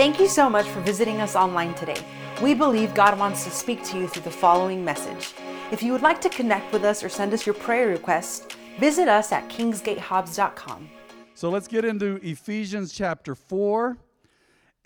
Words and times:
Thank 0.00 0.18
you 0.18 0.28
so 0.28 0.48
much 0.48 0.66
for 0.66 0.80
visiting 0.80 1.20
us 1.20 1.36
online 1.36 1.74
today. 1.74 2.02
We 2.40 2.54
believe 2.54 2.94
God 2.94 3.18
wants 3.18 3.44
to 3.44 3.50
speak 3.50 3.84
to 3.84 3.98
you 3.98 4.08
through 4.08 4.22
the 4.22 4.30
following 4.30 4.82
message. 4.82 5.34
If 5.70 5.82
you 5.82 5.92
would 5.92 6.00
like 6.00 6.22
to 6.22 6.30
connect 6.30 6.72
with 6.72 6.84
us 6.84 7.04
or 7.04 7.10
send 7.10 7.34
us 7.34 7.44
your 7.44 7.54
prayer 7.54 7.88
requests, 7.88 8.46
visit 8.78 9.08
us 9.08 9.30
at 9.30 9.46
kingsgatehobbs.com. 9.50 10.88
So 11.34 11.50
let's 11.50 11.68
get 11.68 11.84
into 11.84 12.18
Ephesians 12.22 12.94
chapter 12.94 13.34
4. 13.34 13.98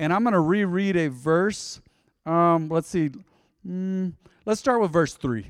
And 0.01 0.13
I'm 0.13 0.25
going 0.25 0.33
to 0.33 0.41
reread 0.41 0.97
a 0.97 1.11
verse. 1.11 1.81
Um, 2.27 2.69
let's 2.69 2.89
see. 2.89 3.13
Mm, 3.65 4.15
let's 4.47 4.59
start 4.59 4.81
with 4.81 4.91
verse 4.91 5.15
3. 5.15 5.47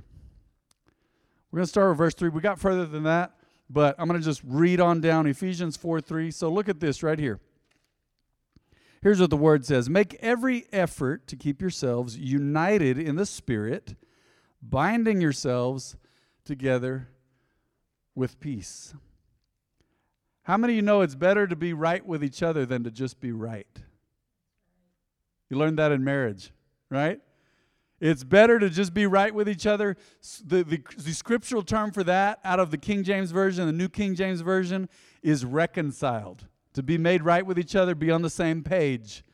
We're 1.51 1.57
going 1.57 1.65
to 1.65 1.71
start 1.71 1.89
with 1.89 1.97
verse 1.97 2.15
3. 2.15 2.29
We 2.29 2.43
got 2.43 2.61
further 2.61 2.85
than 2.85 3.05
that, 3.05 3.33
but 3.71 3.95
I'm 3.99 4.09
going 4.09 4.21
to 4.21 4.27
just 4.27 4.43
read 4.45 4.79
on 4.79 5.01
down 5.01 5.27
Ephesians 5.27 5.75
4 5.79 6.03
3. 6.03 6.31
So 6.33 6.51
look 6.51 6.69
at 6.69 6.81
this 6.81 7.03
right 7.03 7.19
here. 7.19 7.41
Here's 9.05 9.21
what 9.21 9.29
the 9.29 9.37
word 9.37 9.67
says 9.67 9.91
Make 9.91 10.15
every 10.15 10.65
effort 10.73 11.27
to 11.27 11.37
keep 11.37 11.61
yourselves 11.61 12.17
united 12.17 12.99
in 12.99 13.17
the 13.17 13.27
Spirit, 13.27 13.97
binding 14.63 15.21
yourselves 15.21 15.97
together 16.47 17.09
with 18.15 18.41
peace. 18.41 18.95
How 20.45 20.57
many 20.57 20.73
of 20.73 20.77
you 20.77 20.83
know 20.83 21.03
it's 21.03 21.15
better 21.15 21.47
to 21.47 21.55
be 21.55 21.75
right 21.75 22.05
with 22.05 22.25
each 22.25 22.43
other 22.43 22.65
than 22.65 22.83
to 22.85 22.91
just 22.91 23.21
be 23.21 23.31
right? 23.31 23.69
You 25.51 25.59
learned 25.59 25.79
that 25.79 25.93
in 25.93 26.03
marriage, 26.03 26.51
right? 26.91 27.21
It's 28.01 28.25
better 28.25 28.59
to 28.59 28.71
just 28.71 28.95
be 28.95 29.07
right 29.07 29.35
with 29.35 29.51
each 29.51 29.67
other. 29.67 29.99
The, 30.47 30.65
the, 30.65 30.83
the, 30.97 31.13
scriptural 31.13 31.63
term 31.63 31.93
for 31.93 32.05
that 32.05 32.41
out 32.43 32.59
of 32.59 32.71
the 32.71 32.79
King 32.79 33.05
James 33.05 33.33
Version, 33.33 33.67
the 33.67 33.73
New 33.73 33.89
King 33.91 34.15
James 34.15 34.41
Version, 34.41 34.89
is 35.23 35.45
reconciled. 35.45 36.47
To 36.75 36.83
be 36.83 36.99
made 36.99 37.23
right 37.23 37.45
with 37.45 37.59
each 37.59 37.77
other, 37.77 37.95
be 37.95 38.11
on 38.11 38.23
the 38.23 38.31
same 38.31 38.63
page. 38.63 39.25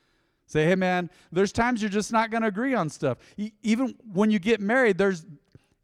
Say, 0.46 0.64
hey 0.64 0.74
man, 0.74 1.10
there's 1.30 1.52
times 1.52 1.80
you're 1.80 1.90
just 1.90 2.12
not 2.12 2.30
going 2.30 2.42
to 2.42 2.48
agree 2.48 2.74
on 2.74 2.88
stuff. 2.88 3.18
even 3.62 3.95
when 4.12 4.30
you 4.30 4.38
get 4.38 4.60
married, 4.60 4.98
there's 4.98 5.24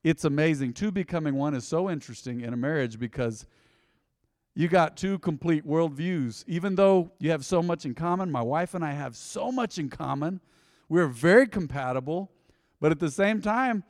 it's 0.03 0.25
amazing. 0.25 0.73
Two 0.73 0.93
becoming 0.93 1.35
one 1.35 1.55
is 1.55 1.67
so 1.67 1.91
interesting 1.91 2.41
in 2.41 2.53
a 2.53 2.57
marriage 2.57 2.99
because 2.99 3.45
you 4.55 4.69
got 4.69 4.97
two 4.97 5.19
complete 5.19 5.67
worldviews. 5.67 6.45
Even 6.47 6.77
though 6.77 7.11
you 7.19 7.31
have 7.31 7.45
so 7.45 7.63
much 7.63 7.85
in 7.85 7.93
common, 7.93 8.31
my 8.31 8.41
wife 8.41 8.75
and 8.75 8.85
I 8.85 8.93
have 8.93 9.17
so 9.17 9.51
much 9.51 9.79
in 9.79 9.89
common. 9.89 10.41
We're 10.89 11.09
very 11.09 11.49
compatible. 11.49 12.31
But 12.81 12.93
at 12.93 13.01
the 13.01 13.11
same 13.11 13.41
time, 13.41 13.85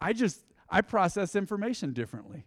I 0.00 0.12
just 0.12 0.40
I 0.68 0.80
process 0.80 1.36
information 1.36 1.92
differently. 1.92 2.44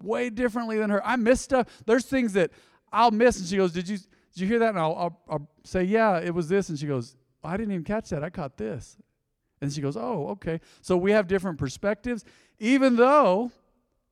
Way 0.00 0.30
differently 0.30 0.78
than 0.78 0.90
her. 0.90 1.04
I 1.04 1.16
miss 1.16 1.40
stuff. 1.40 1.66
There's 1.84 2.06
things 2.06 2.32
that 2.34 2.50
I'll 2.96 3.10
miss, 3.10 3.38
and 3.38 3.46
she 3.46 3.56
goes, 3.56 3.72
"Did 3.72 3.88
you 3.88 3.98
did 3.98 4.40
you 4.40 4.46
hear 4.46 4.58
that?" 4.60 4.70
And 4.70 4.78
I'll, 4.78 4.94
I'll, 4.96 5.20
I'll 5.28 5.48
say, 5.64 5.84
"Yeah, 5.84 6.18
it 6.18 6.34
was 6.34 6.48
this," 6.48 6.70
and 6.70 6.78
she 6.78 6.86
goes, 6.86 7.14
"I 7.44 7.56
didn't 7.56 7.72
even 7.72 7.84
catch 7.84 8.08
that. 8.08 8.24
I 8.24 8.30
caught 8.30 8.56
this." 8.56 8.96
And 9.60 9.72
she 9.72 9.80
goes, 9.80 9.96
"Oh, 9.96 10.28
okay." 10.30 10.60
So 10.80 10.96
we 10.96 11.12
have 11.12 11.26
different 11.26 11.58
perspectives, 11.58 12.24
even 12.58 12.96
though 12.96 13.52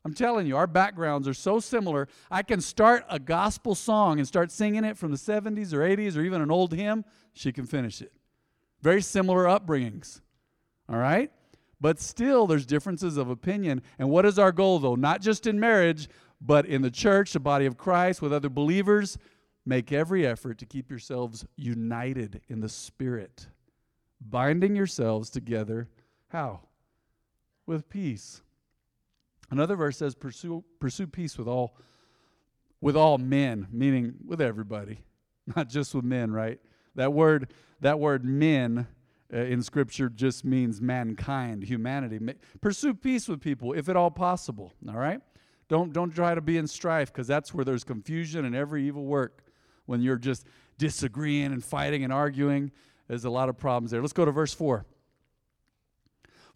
I'm 0.04 0.12
telling 0.12 0.46
you, 0.46 0.56
our 0.56 0.66
backgrounds 0.66 1.26
are 1.26 1.34
so 1.34 1.60
similar. 1.60 2.08
I 2.30 2.42
can 2.42 2.60
start 2.60 3.06
a 3.08 3.18
gospel 3.18 3.74
song 3.74 4.18
and 4.18 4.28
start 4.28 4.50
singing 4.50 4.84
it 4.84 4.98
from 4.98 5.10
the 5.10 5.16
70s 5.16 5.72
or 5.72 5.78
80s 5.78 6.16
or 6.16 6.20
even 6.20 6.42
an 6.42 6.50
old 6.50 6.74
hymn. 6.74 7.06
She 7.32 7.52
can 7.52 7.64
finish 7.64 8.02
it. 8.02 8.12
Very 8.82 9.00
similar 9.00 9.44
upbringings. 9.44 10.20
All 10.90 10.98
right? 10.98 11.32
But 11.80 12.00
still, 12.00 12.46
there's 12.46 12.66
differences 12.66 13.16
of 13.16 13.30
opinion. 13.30 13.82
And 13.98 14.10
what 14.10 14.26
is 14.26 14.38
our 14.38 14.52
goal, 14.52 14.78
though? 14.78 14.94
Not 14.94 15.22
just 15.22 15.46
in 15.46 15.58
marriage, 15.58 16.08
but 16.44 16.66
in 16.66 16.82
the 16.82 16.90
church, 16.90 17.32
the 17.32 17.40
body 17.40 17.64
of 17.64 17.78
Christ, 17.78 18.20
with 18.20 18.32
other 18.32 18.50
believers. 18.50 19.18
Make 19.66 19.92
every 19.92 20.26
effort 20.26 20.58
to 20.58 20.66
keep 20.66 20.90
yourselves 20.90 21.46
united 21.56 22.42
in 22.48 22.60
the 22.60 22.68
Spirit, 22.68 23.46
binding 24.20 24.76
yourselves 24.76 25.30
together. 25.30 25.88
How? 26.28 26.60
With 27.66 27.88
peace. 27.88 28.42
Another 29.50 29.74
verse 29.74 29.96
says, 29.96 30.14
pursue, 30.14 30.64
pursue 30.80 31.06
peace 31.06 31.38
with 31.38 31.48
all, 31.48 31.78
with 32.82 32.94
all 32.94 33.16
men, 33.16 33.66
meaning 33.72 34.14
with 34.26 34.42
everybody, 34.42 34.98
not 35.56 35.70
just 35.70 35.94
with 35.94 36.04
men, 36.04 36.30
right? 36.30 36.60
That 36.94 37.14
word, 37.14 37.52
that 37.80 37.98
word 37.98 38.22
men 38.22 38.86
uh, 39.32 39.38
in 39.38 39.62
Scripture 39.62 40.10
just 40.10 40.44
means 40.44 40.82
mankind, 40.82 41.64
humanity. 41.64 42.18
Pursue 42.60 42.92
peace 42.92 43.28
with 43.28 43.40
people 43.40 43.72
if 43.72 43.88
at 43.88 43.96
all 43.96 44.10
possible. 44.10 44.72
All 44.86 44.96
right, 44.96 45.20
don't 45.68 45.92
don't 45.92 46.14
try 46.14 46.34
to 46.34 46.40
be 46.40 46.56
in 46.56 46.66
strife 46.66 47.12
because 47.12 47.26
that's 47.26 47.54
where 47.54 47.64
there's 47.64 47.84
confusion 47.84 48.44
and 48.44 48.54
every 48.54 48.86
evil 48.86 49.04
work. 49.04 49.44
When 49.86 50.00
you're 50.00 50.16
just 50.16 50.46
disagreeing 50.78 51.52
and 51.52 51.62
fighting 51.62 52.04
and 52.04 52.12
arguing, 52.12 52.72
there's 53.08 53.24
a 53.24 53.30
lot 53.30 53.48
of 53.48 53.58
problems 53.58 53.90
there. 53.90 54.00
Let's 54.00 54.12
go 54.12 54.24
to 54.24 54.32
verse 54.32 54.54
four. 54.54 54.86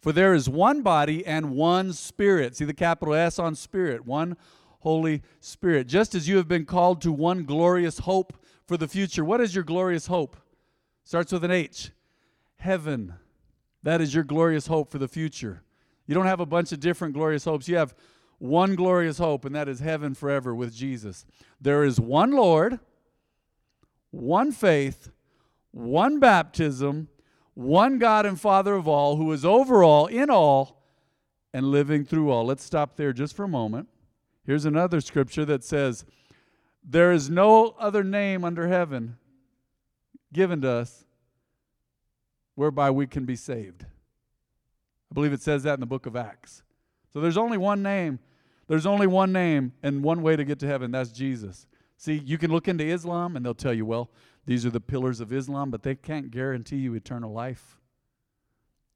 For 0.01 0.11
there 0.11 0.33
is 0.33 0.47
one 0.47 0.81
body 0.81 1.25
and 1.25 1.51
one 1.51 1.93
spirit. 1.93 2.55
See 2.55 2.65
the 2.65 2.73
capital 2.73 3.13
S 3.13 3.37
on 3.37 3.55
spirit. 3.55 4.05
One 4.05 4.37
Holy 4.79 5.21
Spirit. 5.41 5.87
Just 5.87 6.15
as 6.15 6.27
you 6.27 6.37
have 6.37 6.47
been 6.47 6.65
called 6.65 7.01
to 7.01 7.11
one 7.11 7.43
glorious 7.43 7.99
hope 7.99 8.33
for 8.65 8.77
the 8.77 8.87
future. 8.87 9.25
What 9.25 9.41
is 9.41 9.53
your 9.53 9.63
glorious 9.63 10.07
hope? 10.07 10.37
Starts 11.03 11.31
with 11.31 11.43
an 11.43 11.51
H. 11.51 11.91
Heaven. 12.57 13.15
That 13.83 14.01
is 14.01 14.13
your 14.13 14.23
glorious 14.23 14.67
hope 14.67 14.89
for 14.89 14.97
the 14.97 15.07
future. 15.07 15.63
You 16.05 16.15
don't 16.15 16.25
have 16.25 16.39
a 16.39 16.45
bunch 16.45 16.71
of 16.71 16.79
different 16.79 17.13
glorious 17.13 17.45
hopes. 17.45 17.67
You 17.67 17.77
have 17.77 17.93
one 18.39 18.75
glorious 18.75 19.17
hope, 19.17 19.45
and 19.45 19.53
that 19.53 19.69
is 19.69 19.79
heaven 19.79 20.15
forever 20.15 20.55
with 20.55 20.73
Jesus. 20.73 21.25
There 21.61 21.83
is 21.83 21.99
one 21.99 22.31
Lord, 22.31 22.79
one 24.11 24.51
faith, 24.51 25.11
one 25.71 26.19
baptism, 26.19 27.09
one 27.53 27.99
God 27.99 28.25
and 28.25 28.39
Father 28.39 28.73
of 28.73 28.87
all, 28.87 29.17
who 29.17 29.31
is 29.31 29.45
over 29.45 29.83
all, 29.83 30.07
in 30.07 30.29
all, 30.29 30.81
and 31.53 31.67
living 31.67 32.05
through 32.05 32.31
all. 32.31 32.45
Let's 32.45 32.63
stop 32.63 32.95
there 32.95 33.13
just 33.13 33.35
for 33.35 33.43
a 33.43 33.49
moment. 33.49 33.89
Here's 34.45 34.65
another 34.65 35.01
scripture 35.01 35.45
that 35.45 35.63
says, 35.63 36.05
There 36.83 37.11
is 37.11 37.29
no 37.29 37.75
other 37.77 38.03
name 38.03 38.45
under 38.45 38.67
heaven 38.67 39.17
given 40.31 40.61
to 40.61 40.69
us 40.69 41.03
whereby 42.55 42.91
we 42.91 43.07
can 43.07 43.25
be 43.25 43.35
saved. 43.35 43.83
I 45.11 45.13
believe 45.13 45.33
it 45.33 45.41
says 45.41 45.63
that 45.63 45.75
in 45.75 45.79
the 45.79 45.85
book 45.85 46.05
of 46.05 46.15
Acts. 46.15 46.63
So 47.13 47.19
there's 47.19 47.37
only 47.37 47.57
one 47.57 47.81
name. 47.81 48.19
There's 48.69 48.85
only 48.85 49.07
one 49.07 49.33
name 49.33 49.73
and 49.81 50.03
one 50.03 50.21
way 50.21 50.35
to 50.35 50.45
get 50.45 50.59
to 50.59 50.67
heaven. 50.67 50.91
That's 50.91 51.11
Jesus. 51.11 51.65
See, 51.97 52.13
you 52.13 52.37
can 52.37 52.51
look 52.51 52.67
into 52.67 52.85
Islam 52.85 53.35
and 53.35 53.43
they'll 53.43 53.55
tell 53.55 53.73
you, 53.73 53.83
well, 53.83 54.11
these 54.45 54.63
are 54.63 54.69
the 54.69 54.79
pillars 54.79 55.19
of 55.19 55.33
Islam, 55.33 55.71
but 55.71 55.81
they 55.81 55.95
can't 55.95 56.29
guarantee 56.29 56.77
you 56.77 56.93
eternal 56.93 57.33
life. 57.33 57.79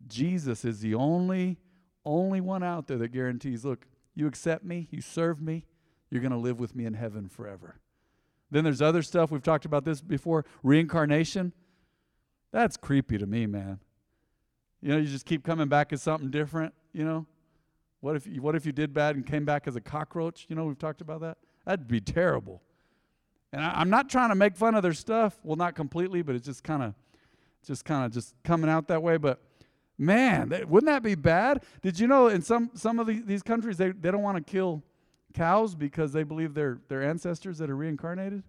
Jesus 0.08 0.64
is 0.64 0.82
the 0.82 0.94
only, 0.94 1.58
only 2.06 2.40
one 2.40 2.62
out 2.62 2.86
there 2.88 3.00
that 3.00 3.10
guarantees, 3.10 3.66
look, 3.66 3.88
you 4.14 4.28
accept 4.28 4.64
me, 4.64 4.88
you 4.92 5.02
serve 5.02 5.42
me, 5.42 5.66
you're 6.12 6.22
going 6.22 6.32
to 6.32 6.38
live 6.38 6.60
with 6.60 6.76
me 6.76 6.86
in 6.86 6.94
heaven 6.94 7.28
forever. 7.28 7.80
Then 8.52 8.64
there's 8.64 8.82
other 8.82 9.02
stuff. 9.02 9.32
We've 9.32 9.42
talked 9.42 9.66
about 9.66 9.86
this 9.86 10.02
before 10.02 10.46
reincarnation. 10.62 11.52
That's 12.52 12.78
creepy 12.78 13.18
to 13.18 13.26
me, 13.26 13.48
man. 13.48 13.80
You 14.82 14.90
know, 14.90 14.98
you 14.98 15.08
just 15.08 15.26
keep 15.26 15.44
coming 15.44 15.68
back 15.68 15.92
as 15.92 16.04
something 16.04 16.30
different, 16.30 16.76
you 16.94 17.04
know? 17.04 17.26
What 18.04 18.18
if, 18.18 18.26
what 18.40 18.54
if 18.54 18.66
you 18.66 18.74
did 18.74 18.94
bad 18.94 19.16
and 19.16 19.26
came 19.26 19.46
back 19.46 19.66
as 19.66 19.78
a 19.78 19.82
cockroach? 19.82 20.46
You 20.50 20.58
know, 20.58 20.66
we've 20.66 20.78
talked 20.78 21.00
about 21.00 21.22
that. 21.22 21.38
That'd 21.66 21.88
be 21.88 22.02
terrible. 22.02 22.62
And 23.54 23.64
I, 23.64 23.80
am 23.80 23.90
not 23.90 24.10
trying 24.10 24.28
to 24.28 24.36
make 24.36 24.58
fun 24.58 24.76
of 24.76 24.84
their 24.84 24.94
stuff. 24.94 25.40
Well, 25.42 25.56
not 25.56 25.74
completely, 25.74 26.22
but 26.22 26.36
it's 26.36 26.46
just 26.46 26.66
kind 26.66 26.84
of, 26.84 26.96
just 27.66 27.86
kind 27.86 28.06
of 28.06 28.12
just 28.12 28.36
coming 28.44 28.70
out 28.70 28.90
that 28.90 29.02
way. 29.02 29.16
But 29.16 29.42
man, 29.98 30.50
they, 30.50 30.66
wouldn't 30.66 30.92
that 30.92 31.02
be 31.02 31.16
bad? 31.16 31.64
Did 31.82 31.98
you 31.98 32.08
know 32.08 32.28
in 32.28 32.42
some 32.42 32.72
some 32.74 33.00
of 33.00 33.08
the, 33.08 33.22
these 33.22 33.42
countries 33.42 33.78
they, 33.78 33.92
they 33.92 34.12
don't 34.12 34.22
want 34.22 34.36
to 34.36 34.44
kill 34.44 34.84
cows 35.34 35.74
because 35.74 36.12
they 36.12 36.24
believe 36.24 36.54
they're 36.54 36.80
their 36.90 37.04
ancestors 37.04 37.58
that 37.60 37.70
are 37.70 37.76
reincarnated, 37.78 38.44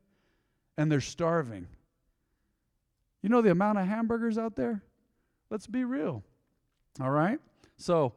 and 0.77 0.91
they're 0.91 1.01
starving. 1.01 1.69
You 3.23 3.29
know 3.29 3.41
the 3.41 3.53
amount 3.53 3.79
of 3.79 3.87
hamburgers 3.87 4.37
out 4.37 4.57
there? 4.57 4.83
Let's 5.49 5.69
be 5.69 5.85
real. 5.85 6.25
All 7.01 7.13
right? 7.13 7.39
So, 7.77 8.15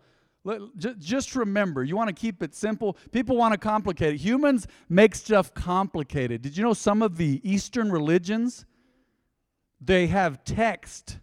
just 0.99 1.35
remember, 1.35 1.83
you 1.83 1.95
want 1.95 2.09
to 2.09 2.15
keep 2.15 2.41
it 2.41 2.55
simple. 2.55 2.97
People 3.11 3.35
want 3.35 3.53
to 3.53 3.57
complicate 3.57 4.15
it. 4.15 4.17
Humans 4.17 4.67
make 4.89 5.15
stuff 5.15 5.53
complicated. 5.53 6.41
Did 6.41 6.55
you 6.55 6.63
know 6.63 6.73
some 6.73 7.01
of 7.01 7.17
the 7.17 7.41
Eastern 7.43 7.91
religions 7.91 8.65
they 9.79 10.07
have 10.07 10.43
text 10.43 11.19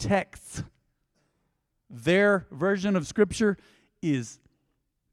texts. 0.00 0.64
Their 1.88 2.46
version 2.50 2.96
of 2.96 3.06
scripture 3.06 3.56
is 4.02 4.40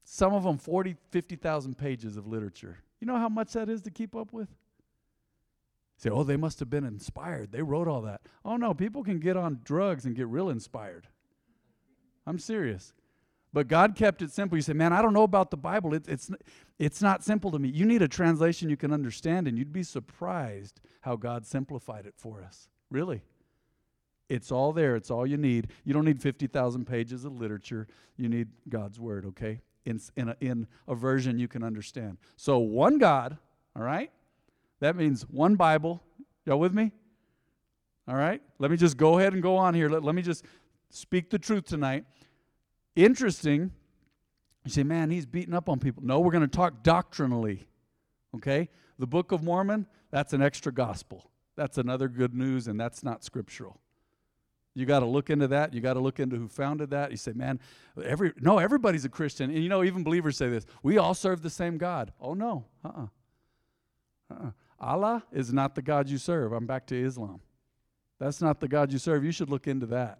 some 0.03 0.33
of 0.33 0.43
them 0.43 0.57
40, 0.57 0.95
50,000 1.11 1.77
pages 1.77 2.17
of 2.17 2.27
literature. 2.27 2.77
You 2.99 3.07
know 3.07 3.17
how 3.17 3.29
much 3.29 3.53
that 3.53 3.69
is 3.69 3.81
to 3.83 3.91
keep 3.91 4.15
up 4.15 4.33
with? 4.33 4.47
say, 5.99 6.11
oh, 6.11 6.23
they 6.23 6.37
must 6.37 6.59
have 6.59 6.69
been 6.69 6.83
inspired. 6.83 7.51
They 7.51 7.63
wrote 7.63 7.87
all 7.87 8.01
that. 8.01 8.21
Oh, 8.45 8.55
no, 8.55 8.75
people 8.75 9.03
can 9.03 9.19
get 9.19 9.35
on 9.35 9.61
drugs 9.63 10.05
and 10.05 10.15
get 10.15 10.27
real 10.27 10.49
inspired. 10.49 11.07
I'm 12.27 12.37
serious. 12.37 12.93
But 13.53 13.67
God 13.67 13.95
kept 13.95 14.21
it 14.21 14.29
simple. 14.31 14.57
You 14.57 14.61
say, 14.61 14.73
man, 14.73 14.93
I 14.93 15.01
don't 15.01 15.13
know 15.13 15.23
about 15.23 15.49
the 15.49 15.57
Bible. 15.57 15.93
It, 15.93 16.07
it's, 16.07 16.29
it's 16.77 17.01
not 17.01 17.23
simple 17.23 17.49
to 17.51 17.57
me. 17.57 17.69
You 17.69 17.85
need 17.85 18.01
a 18.01 18.07
translation 18.07 18.69
you 18.69 18.77
can 18.77 18.91
understand, 18.91 19.47
and 19.47 19.57
you'd 19.57 19.73
be 19.73 19.83
surprised 19.83 20.81
how 21.01 21.15
God 21.15 21.45
simplified 21.45 22.05
it 22.05 22.13
for 22.17 22.43
us. 22.43 22.67
Really. 22.91 23.23
It's 24.29 24.51
all 24.51 24.73
there. 24.73 24.97
It's 24.97 25.09
all 25.09 25.25
you 25.25 25.37
need. 25.37 25.69
You 25.85 25.93
don't 25.93 26.03
need 26.03 26.21
50,000 26.21 26.85
pages 26.85 27.23
of 27.23 27.39
literature. 27.39 27.87
You 28.17 28.27
need 28.27 28.49
God's 28.67 28.99
Word, 28.99 29.25
okay? 29.27 29.61
In, 29.85 30.01
in, 30.17 30.29
a, 30.29 30.35
in 30.41 30.67
a 30.87 30.95
version 30.95 31.39
you 31.39 31.47
can 31.47 31.63
understand. 31.63 32.17
So, 32.35 32.59
one 32.59 32.97
God, 32.97 33.37
all 33.75 33.83
right? 33.83 34.11
That 34.81 34.97
means 34.97 35.23
one 35.23 35.55
Bible. 35.55 36.03
Y'all 36.45 36.59
with 36.59 36.73
me? 36.73 36.91
All 38.07 38.15
right? 38.15 38.41
Let 38.59 38.69
me 38.69 38.77
just 38.77 38.97
go 38.97 39.17
ahead 39.17 39.33
and 39.33 39.41
go 39.41 39.55
on 39.55 39.73
here. 39.73 39.89
Let, 39.89 40.03
let 40.03 40.13
me 40.13 40.21
just 40.21 40.43
speak 40.89 41.29
the 41.29 41.39
truth 41.39 41.65
tonight. 41.65 42.05
Interesting. 42.95 43.71
You 44.65 44.71
say, 44.71 44.83
man, 44.83 45.09
he's 45.09 45.25
beating 45.25 45.53
up 45.53 45.69
on 45.69 45.79
people. 45.79 46.03
No, 46.03 46.19
we're 46.19 46.31
going 46.31 46.41
to 46.41 46.47
talk 46.47 46.83
doctrinally. 46.83 47.67
Okay? 48.35 48.69
The 48.99 49.07
Book 49.07 49.31
of 49.31 49.43
Mormon, 49.43 49.87
that's 50.11 50.33
an 50.33 50.41
extra 50.41 50.71
gospel. 50.73 51.29
That's 51.55 51.77
another 51.77 52.07
good 52.07 52.33
news, 52.33 52.67
and 52.67 52.79
that's 52.79 53.03
not 53.03 53.23
scriptural. 53.23 53.79
You 54.77 54.85
got 54.85 54.99
to 54.99 55.07
look 55.07 55.31
into 55.31 55.47
that. 55.47 55.73
You 55.73 55.81
got 55.81 55.93
to 55.93 55.99
look 55.99 56.19
into 56.19 56.35
who 56.35 56.47
founded 56.47 56.91
that. 56.91 57.09
You 57.09 57.17
say, 57.17 57.31
man, 57.33 57.59
every 58.03 58.31
no, 58.39 58.59
everybody's 58.59 59.05
a 59.05 59.09
Christian. 59.09 59.49
And 59.49 59.63
you 59.63 59.69
know, 59.69 59.83
even 59.83 60.03
believers 60.03 60.37
say 60.37 60.49
this. 60.49 60.67
We 60.83 60.99
all 60.99 61.15
serve 61.15 61.41
the 61.41 61.49
same 61.49 61.79
God. 61.79 62.13
Oh 62.21 62.35
no. 62.35 62.65
Uh-uh. 62.85 63.07
Uh-uh. 64.31 64.51
Allah 64.79 65.23
is 65.31 65.51
not 65.51 65.73
the 65.73 65.81
God 65.81 66.07
you 66.07 66.19
serve. 66.19 66.53
I'm 66.53 66.67
back 66.67 66.85
to 66.87 66.95
Islam. 66.95 67.41
That's 68.19 68.39
not 68.39 68.59
the 68.59 68.67
God 68.67 68.91
you 68.93 68.99
serve. 68.99 69.25
You 69.25 69.31
should 69.31 69.49
look 69.49 69.65
into 69.65 69.87
that. 69.87 70.19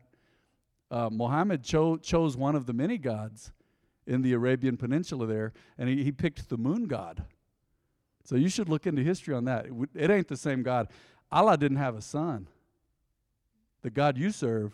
Uh, 0.89 1.09
Muhammad 1.11 1.63
cho- 1.63 1.97
chose 1.97 2.37
one 2.37 2.55
of 2.55 2.65
the 2.65 2.73
many 2.73 2.97
gods 2.97 3.51
in 4.05 4.21
the 4.21 4.33
Arabian 4.33 4.77
Peninsula 4.77 5.25
there, 5.25 5.53
and 5.77 5.89
he, 5.89 6.03
he 6.03 6.11
picked 6.11 6.49
the 6.49 6.57
moon 6.57 6.87
god. 6.87 7.25
So 8.23 8.35
you 8.35 8.49
should 8.49 8.69
look 8.69 8.87
into 8.87 9.03
history 9.03 9.33
on 9.33 9.45
that. 9.45 9.65
It, 9.65 9.73
it 9.95 10.09
ain't 10.09 10.27
the 10.27 10.37
same 10.37 10.63
God. 10.63 10.89
Allah 11.31 11.57
didn't 11.57 11.77
have 11.77 11.95
a 11.95 12.01
son 12.01 12.47
the 13.87 13.91
God 13.91 14.17
you 14.17 14.31
serve, 14.31 14.73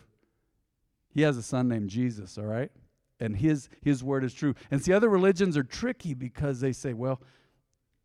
he 1.10 1.22
has 1.22 1.38
a 1.38 1.44
son 1.44 1.68
named 1.68 1.90
Jesus, 1.90 2.36
all 2.38 2.46
right? 2.46 2.72
And 3.20 3.38
his 3.38 3.70
his 3.82 4.04
word 4.04 4.24
is 4.24 4.34
true. 4.34 4.56
And 4.72 4.84
see, 4.84 4.92
other 4.92 5.08
religions 5.08 5.56
are 5.56 5.64
tricky 5.64 6.16
because 6.16 6.60
they 6.60 6.72
say, 6.74 6.94
well, 6.94 7.22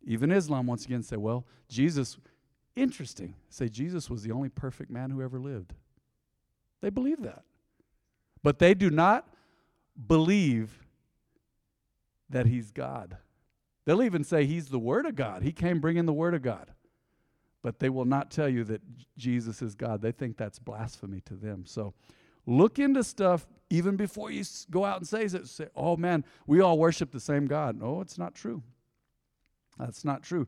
even 0.05 0.31
Islam 0.31 0.67
once 0.67 0.85
again 0.85 1.01
say, 1.01 1.17
well, 1.17 1.45
Jesus, 1.67 2.17
interesting. 2.75 3.33
Say 3.49 3.69
Jesus 3.69 4.07
was 4.07 4.21
the 4.21 4.31
only 4.31 4.49
perfect 4.49 4.91
man 4.91 5.09
who 5.09 5.23
ever 5.23 5.39
lived. 5.39 5.73
They 6.81 6.91
believe 6.91 7.23
that. 7.23 7.43
But 8.43 8.59
they 8.59 8.73
do 8.73 8.89
not 8.89 9.27
believe 10.07 10.79
that 12.29 12.45
he's 12.45 12.71
God. 12.71 13.17
They'll 13.85 14.03
even 14.03 14.23
say 14.23 14.45
he's 14.45 14.67
the 14.67 14.79
Word 14.79 15.05
of 15.05 15.15
God. 15.15 15.41
He 15.41 15.51
came 15.51 15.79
bringing 15.79 16.05
the 16.05 16.13
Word 16.13 16.35
of 16.35 16.41
God 16.41 16.71
but 17.61 17.79
they 17.79 17.89
will 17.89 18.05
not 18.05 18.31
tell 18.31 18.47
you 18.47 18.63
that 18.65 18.81
Jesus 19.17 19.61
is 19.61 19.75
God. 19.75 20.01
They 20.01 20.11
think 20.11 20.37
that's 20.37 20.59
blasphemy 20.59 21.21
to 21.21 21.35
them. 21.35 21.65
So 21.65 21.93
look 22.45 22.79
into 22.79 23.03
stuff 23.03 23.47
even 23.69 23.95
before 23.95 24.31
you 24.31 24.43
go 24.69 24.85
out 24.85 24.97
and 24.97 25.07
say, 25.07 25.27
say 25.27 25.67
oh 25.75 25.97
man, 25.97 26.23
we 26.47 26.61
all 26.61 26.77
worship 26.77 27.11
the 27.11 27.19
same 27.19 27.47
God. 27.47 27.79
No, 27.79 28.01
it's 28.01 28.17
not 28.17 28.33
true. 28.33 28.63
That's 29.77 30.05
not 30.05 30.23
true. 30.23 30.47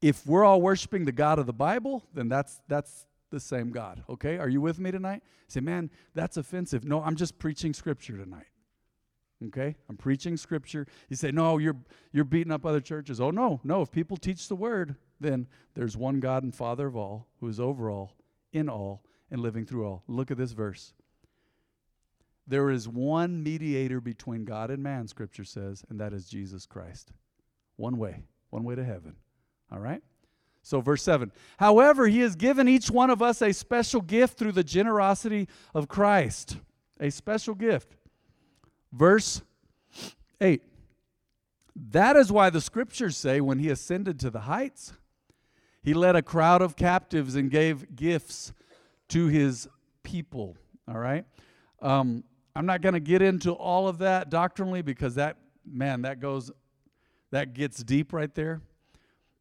If 0.00 0.26
we're 0.26 0.44
all 0.44 0.60
worshiping 0.60 1.04
the 1.04 1.12
God 1.12 1.38
of 1.38 1.46
the 1.46 1.52
Bible, 1.52 2.04
then 2.14 2.28
that's 2.28 2.60
that's 2.68 3.06
the 3.32 3.40
same 3.40 3.70
God. 3.70 4.04
Okay? 4.08 4.38
Are 4.38 4.48
you 4.48 4.60
with 4.60 4.78
me 4.78 4.92
tonight? 4.92 5.24
Say, 5.48 5.58
man, 5.58 5.90
that's 6.14 6.36
offensive. 6.36 6.84
No, 6.84 7.02
I'm 7.02 7.16
just 7.16 7.38
preaching 7.40 7.74
scripture 7.74 8.16
tonight. 8.16 8.46
Okay? 9.48 9.74
I'm 9.88 9.96
preaching 9.96 10.36
scripture. 10.36 10.86
You 11.08 11.16
say, 11.16 11.32
no, 11.32 11.58
you're 11.58 11.76
you're 12.12 12.24
beating 12.24 12.52
up 12.52 12.64
other 12.64 12.80
churches. 12.80 13.20
Oh 13.20 13.32
no, 13.32 13.60
no. 13.64 13.82
If 13.82 13.90
people 13.90 14.16
teach 14.16 14.46
the 14.46 14.54
word, 14.54 14.94
then 15.18 15.48
there's 15.74 15.96
one 15.96 16.20
God 16.20 16.44
and 16.44 16.54
Father 16.54 16.86
of 16.86 16.94
all, 16.94 17.26
who 17.40 17.48
is 17.48 17.58
over 17.58 17.90
all, 17.90 18.14
in 18.52 18.68
all, 18.68 19.02
and 19.30 19.40
living 19.40 19.66
through 19.66 19.86
all. 19.86 20.04
Look 20.06 20.30
at 20.30 20.36
this 20.36 20.52
verse. 20.52 20.92
There 22.46 22.70
is 22.70 22.88
one 22.88 23.42
mediator 23.42 24.00
between 24.00 24.44
God 24.44 24.70
and 24.70 24.82
man, 24.82 25.08
Scripture 25.08 25.44
says, 25.44 25.84
and 25.88 26.00
that 26.00 26.12
is 26.12 26.28
Jesus 26.28 26.66
Christ. 26.66 27.12
One 27.76 27.98
way, 27.98 28.24
one 28.50 28.64
way 28.64 28.74
to 28.74 28.84
heaven. 28.84 29.16
All 29.70 29.78
right? 29.78 30.02
So, 30.62 30.80
verse 30.80 31.02
7 31.02 31.32
However, 31.58 32.06
he 32.06 32.20
has 32.20 32.36
given 32.36 32.68
each 32.68 32.90
one 32.90 33.10
of 33.10 33.20
us 33.20 33.42
a 33.42 33.52
special 33.52 34.00
gift 34.00 34.38
through 34.38 34.52
the 34.52 34.64
generosity 34.64 35.48
of 35.74 35.88
Christ. 35.88 36.56
A 37.00 37.10
special 37.10 37.54
gift. 37.54 37.96
Verse 38.92 39.42
8 40.40 40.62
That 41.90 42.16
is 42.16 42.30
why 42.30 42.50
the 42.50 42.60
scriptures 42.60 43.16
say 43.16 43.40
when 43.40 43.58
he 43.58 43.68
ascended 43.70 44.20
to 44.20 44.30
the 44.30 44.40
heights, 44.40 44.92
he 45.82 45.94
led 45.94 46.14
a 46.14 46.22
crowd 46.22 46.62
of 46.62 46.76
captives 46.76 47.34
and 47.34 47.50
gave 47.50 47.96
gifts 47.96 48.52
to 49.08 49.26
his 49.26 49.68
people. 50.04 50.56
All 50.86 50.98
right? 50.98 51.24
Um, 51.80 52.22
I'm 52.54 52.66
not 52.66 52.82
going 52.82 52.94
to 52.94 53.00
get 53.00 53.20
into 53.20 53.52
all 53.52 53.88
of 53.88 53.98
that 53.98 54.30
doctrinally 54.30 54.82
because 54.82 55.16
that, 55.16 55.38
man, 55.66 56.02
that 56.02 56.20
goes, 56.20 56.52
that 57.32 57.54
gets 57.54 57.82
deep 57.82 58.12
right 58.12 58.32
there. 58.32 58.60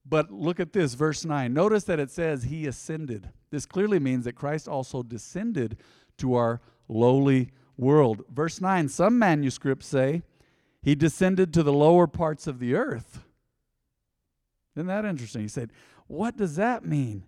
But 0.05 0.31
look 0.31 0.59
at 0.59 0.73
this, 0.73 0.93
verse 0.95 1.25
9. 1.25 1.53
Notice 1.53 1.83
that 1.85 1.99
it 1.99 2.09
says 2.09 2.43
he 2.43 2.65
ascended. 2.67 3.29
This 3.51 3.65
clearly 3.65 3.99
means 3.99 4.25
that 4.25 4.33
Christ 4.33 4.67
also 4.67 5.03
descended 5.03 5.77
to 6.17 6.35
our 6.35 6.61
lowly 6.87 7.51
world. 7.77 8.23
Verse 8.31 8.59
9, 8.59 8.89
some 8.89 9.17
manuscripts 9.17 9.87
say 9.87 10.23
he 10.81 10.95
descended 10.95 11.53
to 11.53 11.63
the 11.63 11.73
lower 11.73 12.07
parts 12.07 12.47
of 12.47 12.59
the 12.59 12.75
earth. 12.75 13.23
Isn't 14.75 14.87
that 14.87 15.05
interesting? 15.05 15.43
He 15.43 15.47
said, 15.47 15.71
what 16.07 16.37
does 16.37 16.55
that 16.55 16.85
mean? 16.85 17.23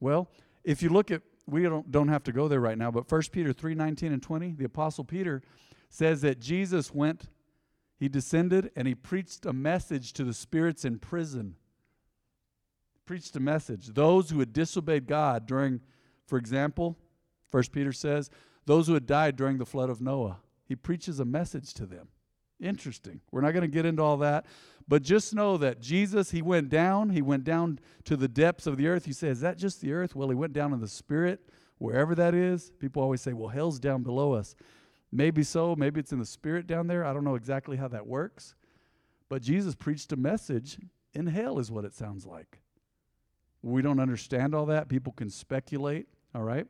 Well, 0.00 0.30
if 0.62 0.82
you 0.82 0.90
look 0.90 1.10
at 1.10 1.22
we 1.46 1.62
don't, 1.62 1.90
don't 1.90 2.08
have 2.08 2.24
to 2.24 2.32
go 2.32 2.48
there 2.48 2.60
right 2.60 2.78
now, 2.78 2.90
but 2.90 3.10
1 3.10 3.22
Peter 3.32 3.52
3 3.52 3.74
19 3.74 4.12
and 4.12 4.22
20, 4.22 4.52
the 4.52 4.64
Apostle 4.64 5.04
Peter 5.04 5.42
says 5.90 6.22
that 6.22 6.40
Jesus 6.40 6.92
went, 6.92 7.28
he 7.98 8.08
descended, 8.08 8.70
and 8.74 8.88
he 8.88 8.94
preached 8.94 9.46
a 9.46 9.52
message 9.52 10.12
to 10.14 10.24
the 10.24 10.32
spirits 10.32 10.84
in 10.84 10.98
prison. 10.98 11.56
Preached 13.06 13.36
a 13.36 13.40
message. 13.40 13.88
Those 13.88 14.30
who 14.30 14.38
had 14.38 14.52
disobeyed 14.52 15.06
God 15.06 15.46
during, 15.46 15.80
for 16.26 16.38
example, 16.38 16.96
1 17.50 17.64
Peter 17.72 17.92
says, 17.92 18.30
those 18.66 18.86
who 18.86 18.94
had 18.94 19.06
died 19.06 19.36
during 19.36 19.58
the 19.58 19.66
flood 19.66 19.90
of 19.90 20.00
Noah. 20.00 20.38
He 20.64 20.74
preaches 20.74 21.20
a 21.20 21.24
message 21.24 21.74
to 21.74 21.86
them. 21.86 22.08
Interesting. 22.60 23.20
We're 23.30 23.42
not 23.42 23.52
going 23.52 23.62
to 23.62 23.68
get 23.68 23.84
into 23.84 24.02
all 24.02 24.16
that, 24.18 24.46
but 24.88 25.02
just 25.02 25.34
know 25.34 25.56
that 25.58 25.80
Jesus, 25.80 26.30
he 26.30 26.40
went 26.40 26.70
down, 26.70 27.10
he 27.10 27.20
went 27.20 27.44
down 27.44 27.78
to 28.04 28.16
the 28.16 28.28
depths 28.28 28.66
of 28.66 28.76
the 28.76 28.86
earth. 28.86 29.06
You 29.06 29.12
say, 29.12 29.28
is 29.28 29.40
that 29.40 29.58
just 29.58 29.80
the 29.80 29.92
earth? 29.92 30.14
Well, 30.14 30.28
he 30.30 30.34
went 30.34 30.52
down 30.54 30.72
in 30.72 30.80
the 30.80 30.88
spirit, 30.88 31.40
wherever 31.78 32.14
that 32.14 32.34
is. 32.34 32.72
People 32.78 33.02
always 33.02 33.20
say, 33.20 33.32
well, 33.34 33.48
hell's 33.48 33.78
down 33.78 34.02
below 34.02 34.32
us. 34.32 34.54
Maybe 35.12 35.42
so, 35.42 35.76
maybe 35.76 36.00
it's 36.00 36.12
in 36.12 36.18
the 36.18 36.24
spirit 36.24 36.66
down 36.66 36.86
there. 36.86 37.04
I 37.04 37.12
don't 37.12 37.24
know 37.24 37.34
exactly 37.34 37.76
how 37.76 37.88
that 37.88 38.06
works. 38.06 38.54
But 39.28 39.42
Jesus 39.42 39.74
preached 39.74 40.12
a 40.12 40.16
message 40.16 40.78
in 41.12 41.26
hell, 41.26 41.58
is 41.58 41.70
what 41.70 41.84
it 41.84 41.94
sounds 41.94 42.24
like. 42.24 42.60
We 43.64 43.80
don't 43.80 43.98
understand 43.98 44.54
all 44.54 44.66
that. 44.66 44.90
People 44.90 45.14
can 45.14 45.30
speculate, 45.30 46.06
all 46.34 46.42
right? 46.42 46.66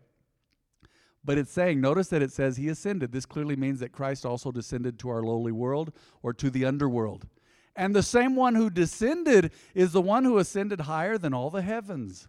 But 1.24 1.38
it's 1.38 1.50
saying, 1.50 1.80
notice 1.80 2.08
that 2.08 2.22
it 2.22 2.30
says 2.30 2.56
he 2.56 2.68
ascended. 2.68 3.10
This 3.10 3.26
clearly 3.26 3.56
means 3.56 3.80
that 3.80 3.90
Christ 3.90 4.24
also 4.24 4.52
descended 4.52 4.96
to 5.00 5.08
our 5.08 5.22
lowly 5.22 5.50
world 5.50 5.92
or 6.22 6.32
to 6.34 6.50
the 6.50 6.64
underworld. 6.64 7.26
And 7.74 7.96
the 7.96 8.02
same 8.02 8.36
one 8.36 8.54
who 8.54 8.70
descended 8.70 9.50
is 9.74 9.90
the 9.90 10.00
one 10.00 10.24
who 10.24 10.38
ascended 10.38 10.82
higher 10.82 11.18
than 11.18 11.34
all 11.34 11.50
the 11.50 11.62
heavens. 11.62 12.28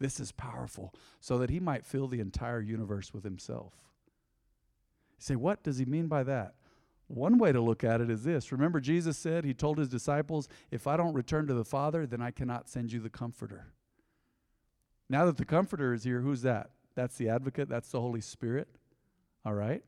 This 0.00 0.18
is 0.18 0.32
powerful, 0.32 0.92
so 1.20 1.38
that 1.38 1.50
he 1.50 1.60
might 1.60 1.86
fill 1.86 2.08
the 2.08 2.18
entire 2.18 2.60
universe 2.60 3.14
with 3.14 3.22
himself. 3.22 3.72
You 5.18 5.20
say, 5.20 5.36
what 5.36 5.62
does 5.62 5.78
he 5.78 5.84
mean 5.84 6.08
by 6.08 6.24
that? 6.24 6.54
One 7.06 7.38
way 7.38 7.52
to 7.52 7.60
look 7.60 7.84
at 7.84 8.00
it 8.00 8.10
is 8.10 8.24
this. 8.24 8.50
Remember, 8.50 8.80
Jesus 8.80 9.18
said, 9.18 9.44
He 9.44 9.52
told 9.52 9.76
His 9.76 9.88
disciples, 9.88 10.48
If 10.70 10.86
I 10.86 10.96
don't 10.96 11.12
return 11.12 11.46
to 11.46 11.52
the 11.52 11.64
Father, 11.64 12.06
then 12.06 12.22
I 12.22 12.30
cannot 12.30 12.70
send 12.70 12.90
you 12.90 13.00
the 13.00 13.10
Comforter. 13.10 13.66
Now 15.12 15.26
that 15.26 15.36
the 15.36 15.44
Comforter 15.44 15.92
is 15.92 16.04
here, 16.04 16.22
who's 16.22 16.40
that? 16.40 16.70
That's 16.94 17.18
the 17.18 17.28
advocate, 17.28 17.68
that's 17.68 17.90
the 17.90 18.00
Holy 18.00 18.22
Spirit. 18.22 18.66
All 19.44 19.52
right? 19.52 19.84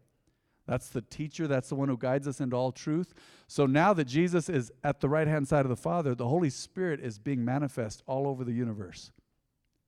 That's 0.66 0.90
the 0.90 1.00
teacher, 1.00 1.48
that's 1.48 1.70
the 1.70 1.76
one 1.76 1.88
who 1.88 1.96
guides 1.96 2.28
us 2.28 2.42
into 2.42 2.56
all 2.56 2.70
truth. 2.70 3.14
So 3.46 3.64
now 3.64 3.94
that 3.94 4.04
Jesus 4.04 4.50
is 4.50 4.70
at 4.84 5.00
the 5.00 5.08
right 5.08 5.26
hand 5.26 5.48
side 5.48 5.64
of 5.64 5.70
the 5.70 5.76
Father, 5.76 6.14
the 6.14 6.28
Holy 6.28 6.50
Spirit 6.50 7.00
is 7.00 7.18
being 7.18 7.42
manifest 7.42 8.02
all 8.06 8.28
over 8.28 8.44
the 8.44 8.52
universe. 8.52 9.12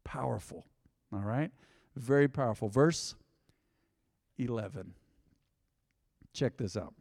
Powerful. 0.05 0.65
All 1.13 1.21
right? 1.21 1.51
Very 1.97 2.29
powerful. 2.29 2.71
Verse 2.71 3.15
11. 4.39 4.95
Check 6.33 6.57
this 6.57 6.79
out. 6.79 6.95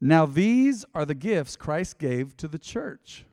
Now, 0.00 0.26
these 0.26 0.84
are 0.96 1.04
the 1.04 1.14
gifts 1.14 1.54
Christ 1.54 2.00
gave 2.00 2.36
to 2.38 2.48
the 2.48 2.58
church. 2.58 3.24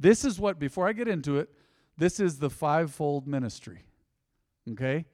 This 0.00 0.24
is 0.24 0.40
what, 0.40 0.58
before 0.58 0.88
I 0.88 0.94
get 0.94 1.06
into 1.06 1.38
it, 1.38 1.50
this 1.96 2.20
is 2.20 2.38
the 2.38 2.50
fivefold 2.50 3.26
ministry. 3.26 3.84
Okay? 4.70 5.06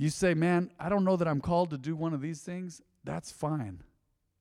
you 0.00 0.08
say, 0.08 0.32
man, 0.32 0.70
I 0.80 0.88
don't 0.88 1.04
know 1.04 1.16
that 1.16 1.28
I'm 1.28 1.42
called 1.42 1.68
to 1.70 1.76
do 1.76 1.94
one 1.94 2.14
of 2.14 2.22
these 2.22 2.40
things, 2.40 2.80
that's 3.04 3.30
fine. 3.30 3.82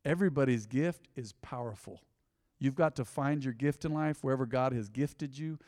Everybody's 0.06 0.66
gift 0.66 1.10
is 1.18 1.34
powerful. 1.42 2.00
You've 2.60 2.76
got 2.76 2.96
to 2.96 3.04
find 3.04 3.44
your 3.44 3.54
gift 3.54 3.84
in 3.84 3.94
life 3.94 4.24
wherever 4.24 4.46
God 4.46 4.72
has 4.72 4.88
gifted 4.88 5.38
you. 5.38 5.60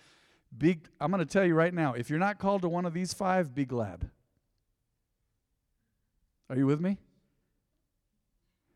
Be, 0.58 0.80
I'm 1.02 1.12
going 1.12 1.20
to 1.20 1.30
tell 1.30 1.44
you 1.44 1.56
right 1.56 1.74
now 1.74 1.92
if 1.92 2.10
you're 2.10 2.20
not 2.20 2.40
called 2.40 2.62
to 2.62 2.70
one 2.70 2.86
of 2.86 2.94
these 2.94 3.14
five, 3.14 3.54
be 3.54 3.66
glad. 3.66 4.10
Are 6.50 6.56
you 6.56 6.66
with 6.66 6.80
me? 6.80 6.98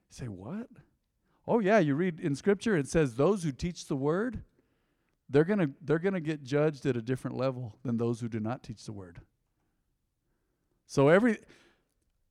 Say, 0.10 0.26
what? 0.26 0.68
Oh, 1.48 1.60
yeah, 1.60 1.80
you 1.80 1.96
read 1.96 2.20
in 2.20 2.36
Scripture, 2.36 2.76
it 2.76 2.90
says 2.90 3.16
those 3.16 3.44
who 3.44 3.54
teach 3.54 3.86
the 3.86 3.96
word, 3.96 4.44
they're 5.30 5.44
going 5.44 5.60
to 5.60 5.70
they're 5.82 6.00
going 6.00 6.14
to 6.14 6.20
get 6.20 6.44
judged 6.44 6.86
at 6.86 6.96
a 6.96 7.02
different 7.02 7.38
level 7.38 7.76
than 7.84 7.98
those 7.98 8.20
who 8.20 8.28
do 8.28 8.40
not 8.40 8.64
teach 8.64 8.86
the 8.86 8.92
word. 8.92 9.20
So 10.88 11.10
every 11.10 11.40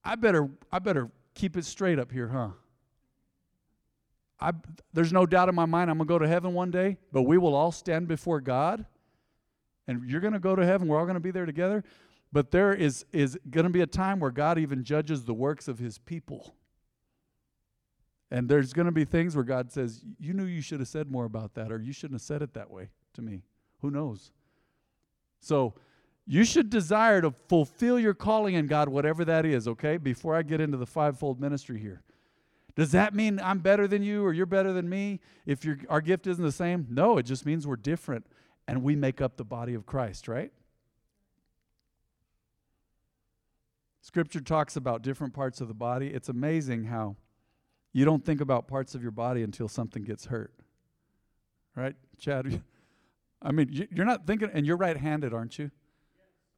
I 0.05 0.15
better 0.15 0.49
I 0.71 0.79
better 0.79 1.11
keep 1.35 1.57
it 1.57 1.65
straight 1.65 1.99
up 1.99 2.13
here, 2.13 2.29
huh? 2.29 2.51
I 4.41 4.53
there's 4.93 5.13
no 5.13 5.27
doubt 5.27 5.49
in 5.49 5.55
my 5.55 5.67
mind 5.67 5.91
I'm 5.91 5.99
going 5.99 6.07
to 6.07 6.15
go 6.15 6.19
to 6.19 6.29
heaven 6.29 6.55
one 6.55 6.71
day, 6.71 6.99
but 7.13 7.23
we 7.23 7.39
will 7.39 7.55
all 7.55 7.73
stand 7.73 8.09
before 8.09 8.41
God. 8.41 8.85
And 9.87 10.09
you're 10.09 10.21
going 10.21 10.33
to 10.33 10.39
go 10.41 10.57
to 10.57 10.65
heaven, 10.65 10.89
we're 10.89 10.99
all 10.99 11.05
going 11.05 11.15
to 11.15 11.21
be 11.21 11.31
there 11.31 11.47
together. 11.47 11.85
But 12.33 12.51
there 12.51 12.73
is 12.73 13.05
is 13.13 13.39
going 13.51 13.65
to 13.65 13.71
be 13.71 13.81
a 13.81 13.87
time 13.87 14.21
where 14.21 14.31
God 14.31 14.59
even 14.59 14.85
judges 14.85 15.25
the 15.25 15.35
works 15.35 15.69
of 15.69 15.79
his 15.79 15.99
people. 15.99 16.55
And 18.31 18.49
there's 18.49 18.73
going 18.73 18.87
to 18.87 18.93
be 18.93 19.05
things 19.05 19.37
where 19.37 19.45
God 19.45 19.71
says, 19.71 20.05
You 20.19 20.33
knew 20.33 20.45
you 20.45 20.63
should 20.63 20.81
have 20.81 20.89
said 20.89 21.11
more 21.11 21.25
about 21.25 21.55
that, 21.55 21.71
or 21.71 21.81
you 21.81 21.93
shouldn't 21.93 22.21
have 22.21 22.27
said 22.27 22.43
it 22.43 22.55
that 22.55 22.71
way 22.71 22.89
to 23.15 23.23
me. 23.23 23.43
Who 23.81 23.91
knows? 23.91 24.33
So 25.41 25.75
you 26.27 26.45
should 26.45 26.71
desire 26.71 27.21
to 27.21 27.35
fulfill 27.49 27.99
your 27.99 28.15
calling 28.15 28.55
in 28.55 28.67
God, 28.67 28.89
whatever 28.89 29.25
that 29.27 29.45
is, 29.45 29.69
okay? 29.69 29.99
Before 29.99 30.35
I 30.35 30.43
get 30.43 30.61
into 30.61 30.79
the 30.79 30.87
fivefold 30.87 31.41
ministry 31.41 31.79
here. 31.79 32.03
Does 32.77 32.93
that 32.93 33.15
mean 33.15 33.39
I'm 33.41 33.61
better 33.61 33.87
than 33.87 34.03
you 34.03 34.25
or 34.25 34.33
you're 34.33 34.47
better 34.47 34.73
than 34.73 34.89
me 34.89 35.21
if 35.47 35.65
our 35.89 36.01
gift 36.01 36.27
isn't 36.27 36.43
the 36.43 36.51
same? 36.51 36.87
No, 36.91 37.19
it 37.19 37.25
just 37.25 37.47
means 37.47 37.67
we're 37.67 37.77
different 37.77 38.27
and 38.67 38.83
we 38.83 38.97
make 38.97 39.21
up 39.21 39.37
the 39.37 39.45
body 39.45 39.75
of 39.75 39.87
Christ, 39.87 40.27
right? 40.27 40.51
Scripture 44.01 44.41
talks 44.41 44.77
about 44.77 45.03
different 45.03 45.35
parts 45.35 45.61
of 45.61 45.69
the 45.69 45.75
body. 45.75 46.09
It's 46.09 46.29
amazing 46.29 46.85
how 46.85 47.17
you 47.95 48.05
don't 48.05 48.23
think 48.25 48.43
about 48.43 48.67
parts 48.67 48.95
of 48.95 49.03
your 49.03 49.13
body 49.13 49.43
until 49.45 49.69
something 49.69 50.03
gets 50.03 50.27
hurt. 50.27 50.53
Right, 51.77 51.95
Chad? 52.19 52.61
I 53.43 53.53
mean, 53.53 53.89
you're 53.93 54.05
not 54.05 54.27
thinking, 54.27 54.51
and 54.53 54.67
you're 54.67 54.77
right 54.77 54.97
handed, 54.97 55.33
aren't 55.33 55.59
you? 55.59 55.71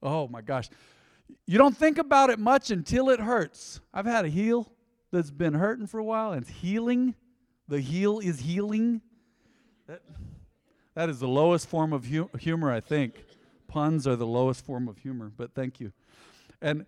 Oh 0.03 0.29
my 0.29 0.41
gosh. 0.41 0.71
You 1.47 1.59
don't 1.59 1.77
think 1.77 1.99
about 1.99 2.31
it 2.31 2.39
much 2.39 2.71
until 2.71 3.11
it 3.11 3.21
hurts. 3.21 3.81
I've 3.93 4.07
had 4.07 4.25
a 4.25 4.29
heel 4.29 4.73
that's 5.13 5.31
been 5.31 5.55
hurting 5.55 5.87
for 5.87 5.99
a 5.99 6.05
while 6.05 6.33
and 6.33 6.43
it's 6.43 6.51
healing. 6.51 7.15
The 7.69 7.81
heel 7.81 8.19
is 8.21 8.41
healing. 8.41 9.03
That, 9.89 10.03
that 10.95 11.11
is 11.11 11.19
the 11.19 11.29
lowest 11.29 11.69
form 11.69 11.93
of 11.93 12.07
hu- 12.07 12.31
humor, 12.39 12.73
I 12.73 12.81
think. 12.81 13.25
Puns 13.69 14.07
are 14.07 14.17
the 14.17 14.27
lowest 14.27 14.65
form 14.65 14.89
of 14.89 14.99
humor, 14.99 15.33
but 15.37 15.55
thank 15.55 15.81
you. 15.81 15.93
And 16.63 16.87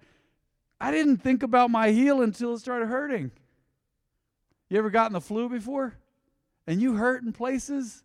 I 0.80 0.90
didn't 0.90 1.18
think 1.18 1.42
about 1.42 1.70
my 1.70 1.90
heel 1.90 2.22
until 2.22 2.54
it 2.54 2.60
started 2.60 2.86
hurting. 2.86 3.32
You 4.68 4.78
ever 4.78 4.90
gotten 4.90 5.12
the 5.12 5.20
flu 5.20 5.48
before? 5.48 5.94
And 6.66 6.80
you 6.80 6.94
hurt 6.94 7.22
in 7.22 7.32
places? 7.32 8.04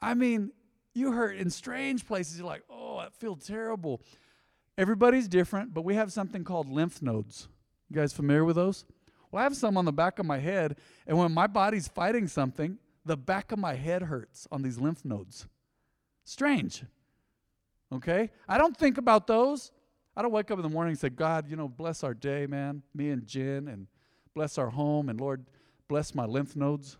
I 0.00 0.14
mean, 0.14 0.52
you 0.94 1.12
hurt 1.12 1.36
in 1.36 1.50
strange 1.50 2.06
places. 2.06 2.38
You're 2.38 2.46
like, 2.46 2.62
oh, 2.70 2.96
I 2.96 3.08
feel 3.10 3.36
terrible. 3.36 4.00
Everybody's 4.78 5.28
different, 5.28 5.74
but 5.74 5.84
we 5.84 5.94
have 5.94 6.12
something 6.12 6.44
called 6.44 6.68
lymph 6.68 7.02
nodes. 7.02 7.48
You 7.90 7.96
guys 7.96 8.12
familiar 8.12 8.44
with 8.44 8.56
those? 8.56 8.84
Well, 9.30 9.40
I 9.40 9.44
have 9.44 9.56
some 9.56 9.76
on 9.76 9.84
the 9.84 9.92
back 9.92 10.18
of 10.18 10.26
my 10.26 10.38
head, 10.38 10.76
and 11.06 11.18
when 11.18 11.32
my 11.32 11.46
body's 11.46 11.88
fighting 11.88 12.28
something, 12.28 12.78
the 13.04 13.16
back 13.16 13.52
of 13.52 13.58
my 13.58 13.74
head 13.74 14.02
hurts 14.02 14.48
on 14.50 14.62
these 14.62 14.78
lymph 14.78 15.04
nodes. 15.04 15.46
Strange. 16.24 16.84
Okay? 17.92 18.30
I 18.48 18.58
don't 18.58 18.76
think 18.76 18.96
about 18.96 19.26
those. 19.26 19.72
I 20.16 20.22
don't 20.22 20.32
wake 20.32 20.50
up 20.50 20.58
in 20.58 20.62
the 20.62 20.68
morning 20.68 20.92
and 20.92 20.98
say, 20.98 21.08
God, 21.08 21.48
you 21.48 21.56
know, 21.56 21.68
bless 21.68 22.04
our 22.04 22.14
day, 22.14 22.46
man, 22.46 22.82
me 22.94 23.10
and 23.10 23.26
Jen, 23.26 23.68
and 23.68 23.86
bless 24.34 24.58
our 24.58 24.70
home, 24.70 25.08
and 25.08 25.20
Lord, 25.20 25.44
bless 25.88 26.14
my 26.14 26.24
lymph 26.24 26.56
nodes. 26.56 26.98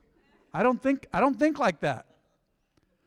I 0.53 0.63
don't 0.63 0.81
think 0.83 1.07
I 1.13 1.21
don't 1.21 1.39
think 1.39 1.59
like 1.59 1.81
that. 1.81 2.07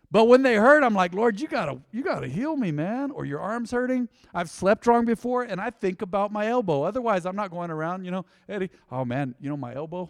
But 0.09 0.25
when 0.25 0.41
they 0.41 0.55
hurt, 0.55 0.83
I'm 0.83 0.93
like, 0.93 1.13
Lord, 1.13 1.39
you 1.39 1.47
gotta 1.47 1.79
you 1.91 2.03
gotta 2.03 2.27
heal 2.27 2.55
me, 2.55 2.71
man. 2.71 3.11
Or 3.11 3.25
your 3.25 3.39
arm's 3.39 3.71
hurting. 3.71 4.07
I've 4.33 4.49
slept 4.49 4.87
wrong 4.87 5.05
before, 5.05 5.43
and 5.43 5.59
I 5.59 5.69
think 5.69 6.01
about 6.01 6.31
my 6.31 6.47
elbow. 6.47 6.83
Otherwise, 6.83 7.25
I'm 7.25 7.35
not 7.35 7.51
going 7.51 7.71
around, 7.71 8.05
you 8.05 8.11
know, 8.11 8.25
Eddie. 8.47 8.69
Oh 8.91 9.03
man, 9.03 9.35
you 9.39 9.49
know 9.49 9.57
my 9.57 9.75
elbow. 9.75 10.09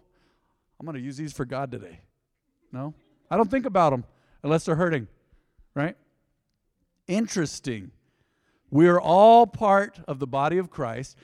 I'm 0.79 0.86
gonna 0.86 1.00
use 1.00 1.17
these 1.17 1.33
for 1.33 1.45
God 1.45 1.71
today. 1.71 2.01
No, 2.71 2.93
I 3.31 3.38
don't 3.38 3.50
think 3.50 3.65
about 3.65 3.89
them 3.91 4.03
unless 4.43 4.65
they're 4.65 4.75
hurting, 4.75 5.07
right? 5.74 5.95
Interesting. 7.07 7.91
We 8.69 8.88
are 8.88 9.00
all 9.00 9.47
part 9.47 10.00
of 10.07 10.19
the 10.19 10.27
body 10.27 10.57
of 10.57 10.69
Christ, 10.69 11.17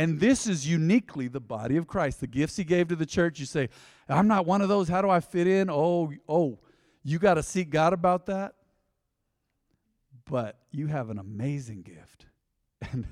and 0.00 0.18
this 0.18 0.46
is 0.46 0.66
uniquely 0.66 1.28
the 1.28 1.40
body 1.40 1.76
of 1.76 1.86
Christ. 1.86 2.20
The 2.20 2.26
gifts 2.26 2.56
He 2.56 2.64
gave 2.64 2.88
to 2.88 2.96
the 2.96 3.04
church. 3.04 3.38
You 3.38 3.44
say, 3.44 3.68
I'm 4.08 4.26
not 4.26 4.46
one 4.46 4.62
of 4.62 4.70
those. 4.70 4.88
How 4.88 5.02
do 5.02 5.10
I 5.10 5.20
fit 5.20 5.46
in? 5.46 5.68
Oh, 5.68 6.10
oh 6.26 6.58
you 7.04 7.18
got 7.18 7.34
to 7.34 7.42
seek 7.42 7.68
God 7.68 7.92
about 7.92 8.24
that. 8.24 8.54
But 10.24 10.58
you 10.70 10.86
have 10.86 11.10
an 11.10 11.18
amazing 11.18 11.82
gift. 11.82 12.26
And, 12.92 13.06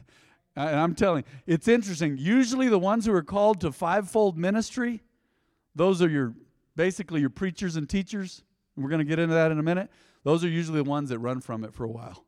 and 0.57 0.81
I'm 0.81 0.95
telling 0.95 1.25
you, 1.25 1.55
it's 1.55 1.69
interesting. 1.69 2.17
Usually, 2.17 2.69
the 2.69 2.79
ones 2.79 3.05
who 3.05 3.13
are 3.13 3.23
called 3.23 3.61
to 3.61 3.71
fivefold 3.71 4.39
ministry, 4.39 5.03
those 5.77 6.01
are 6.01 6.09
your 6.09 6.33
basically 6.75 7.21
your 7.21 7.31
preachers 7.31 7.77
and 7.77 7.87
teachers. 7.89 8.43
We're 8.77 8.89
going 8.89 9.01
to 9.01 9.05
get 9.05 9.19
into 9.19 9.35
that 9.35 9.53
in 9.53 9.59
a 9.59 9.63
minute. 9.63 9.91
Those 10.25 10.43
are 10.43 10.49
usually 10.49 10.79
the 10.79 10.89
ones 10.89 11.11
that 11.11 11.19
run 11.19 11.43
from 11.43 11.65
it 11.65 11.75
for 11.75 11.85
a 11.85 11.91
while. 11.91 12.25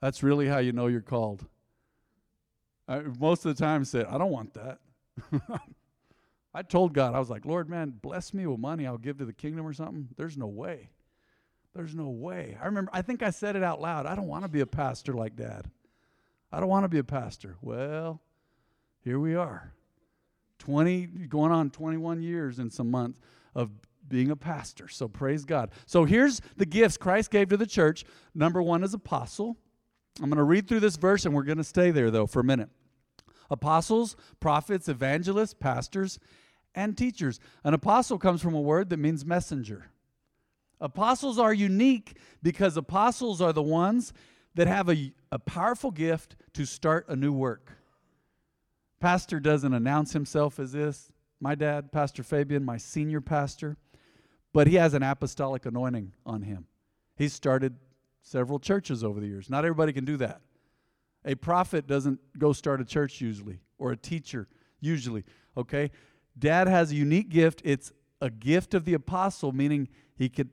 That's 0.00 0.22
really 0.22 0.48
how 0.48 0.58
you 0.58 0.72
know 0.72 0.86
you're 0.86 1.02
called. 1.02 1.44
I, 2.88 3.00
most 3.20 3.44
of 3.44 3.54
the 3.54 3.62
time, 3.62 3.84
said, 3.84 4.06
I 4.06 4.16
don't 4.18 4.30
want 4.30 4.54
that. 4.54 4.78
I 6.54 6.62
told 6.62 6.94
God, 6.94 7.14
I 7.14 7.18
was 7.18 7.28
like, 7.28 7.44
Lord, 7.44 7.68
man, 7.68 7.92
bless 8.00 8.32
me 8.32 8.46
with 8.46 8.58
money 8.58 8.86
I'll 8.86 8.98
give 8.98 9.18
to 9.18 9.24
the 9.24 9.32
kingdom 9.32 9.66
or 9.66 9.74
something. 9.74 10.08
There's 10.16 10.38
no 10.38 10.46
way. 10.46 10.88
There's 11.74 11.94
no 11.94 12.08
way. 12.08 12.56
I 12.60 12.66
remember, 12.66 12.90
I 12.94 13.02
think 13.02 13.22
I 13.22 13.30
said 13.30 13.54
it 13.54 13.62
out 13.62 13.80
loud. 13.80 14.06
I 14.06 14.14
don't 14.14 14.26
want 14.26 14.44
to 14.44 14.48
be 14.48 14.60
a 14.60 14.66
pastor 14.66 15.12
like 15.12 15.36
dad. 15.36 15.66
I 16.50 16.60
don't 16.60 16.68
want 16.68 16.84
to 16.84 16.88
be 16.88 16.98
a 16.98 17.04
pastor. 17.04 17.56
Well, 17.60 18.22
here 19.04 19.18
we 19.18 19.34
are. 19.34 19.74
20, 20.60 21.06
going 21.28 21.52
on 21.52 21.70
21 21.70 22.22
years 22.22 22.58
in 22.58 22.70
some 22.70 22.90
months 22.90 23.20
of 23.54 23.70
being 24.08 24.30
a 24.30 24.36
pastor. 24.36 24.88
So 24.88 25.06
praise 25.06 25.44
God. 25.44 25.70
So 25.84 26.04
here's 26.04 26.40
the 26.56 26.66
gifts 26.66 26.96
Christ 26.96 27.30
gave 27.30 27.50
to 27.50 27.56
the 27.58 27.66
church. 27.66 28.04
Number 28.34 28.62
one 28.62 28.82
is 28.82 28.94
apostle. 28.94 29.58
I'm 30.20 30.30
going 30.30 30.38
to 30.38 30.44
read 30.44 30.66
through 30.66 30.80
this 30.80 30.96
verse 30.96 31.26
and 31.26 31.34
we're 31.34 31.42
going 31.42 31.58
to 31.58 31.64
stay 31.64 31.90
there 31.90 32.10
though 32.10 32.26
for 32.26 32.40
a 32.40 32.44
minute 32.44 32.70
apostles, 33.50 34.16
prophets, 34.40 34.88
evangelists, 34.88 35.54
pastors, 35.54 36.18
and 36.74 36.96
teachers. 36.96 37.40
An 37.64 37.74
apostle 37.74 38.18
comes 38.18 38.40
from 38.40 38.54
a 38.54 38.60
word 38.60 38.90
that 38.90 38.98
means 38.98 39.24
messenger. 39.24 39.86
Apostles 40.80 41.38
are 41.38 41.52
unique 41.52 42.16
because 42.42 42.76
apostles 42.76 43.40
are 43.40 43.52
the 43.52 43.62
ones 43.62 44.12
that 44.54 44.68
have 44.68 44.88
a, 44.88 45.12
a 45.32 45.38
powerful 45.38 45.90
gift 45.90 46.36
to 46.54 46.64
start 46.64 47.06
a 47.08 47.16
new 47.16 47.32
work. 47.32 47.72
Pastor 49.00 49.40
doesn't 49.40 49.74
announce 49.74 50.12
himself 50.12 50.58
as 50.58 50.72
this. 50.72 51.10
My 51.40 51.54
dad, 51.54 51.92
Pastor 51.92 52.22
Fabian, 52.22 52.64
my 52.64 52.76
senior 52.76 53.20
pastor, 53.20 53.76
but 54.52 54.66
he 54.66 54.74
has 54.74 54.94
an 54.94 55.02
apostolic 55.02 55.66
anointing 55.66 56.12
on 56.26 56.42
him. 56.42 56.66
He's 57.16 57.32
started 57.32 57.76
several 58.22 58.58
churches 58.58 59.04
over 59.04 59.20
the 59.20 59.26
years. 59.26 59.48
Not 59.48 59.64
everybody 59.64 59.92
can 59.92 60.04
do 60.04 60.16
that. 60.18 60.40
A 61.28 61.34
prophet 61.34 61.86
doesn't 61.86 62.18
go 62.38 62.54
start 62.54 62.80
a 62.80 62.84
church 62.86 63.20
usually, 63.20 63.60
or 63.78 63.92
a 63.92 63.96
teacher 63.96 64.48
usually, 64.80 65.24
okay? 65.58 65.90
Dad 66.38 66.68
has 66.68 66.90
a 66.90 66.94
unique 66.94 67.28
gift. 67.28 67.60
It's 67.64 67.92
a 68.22 68.30
gift 68.30 68.72
of 68.72 68.86
the 68.86 68.94
apostle, 68.94 69.52
meaning 69.52 69.88
he 70.16 70.28
could 70.28 70.48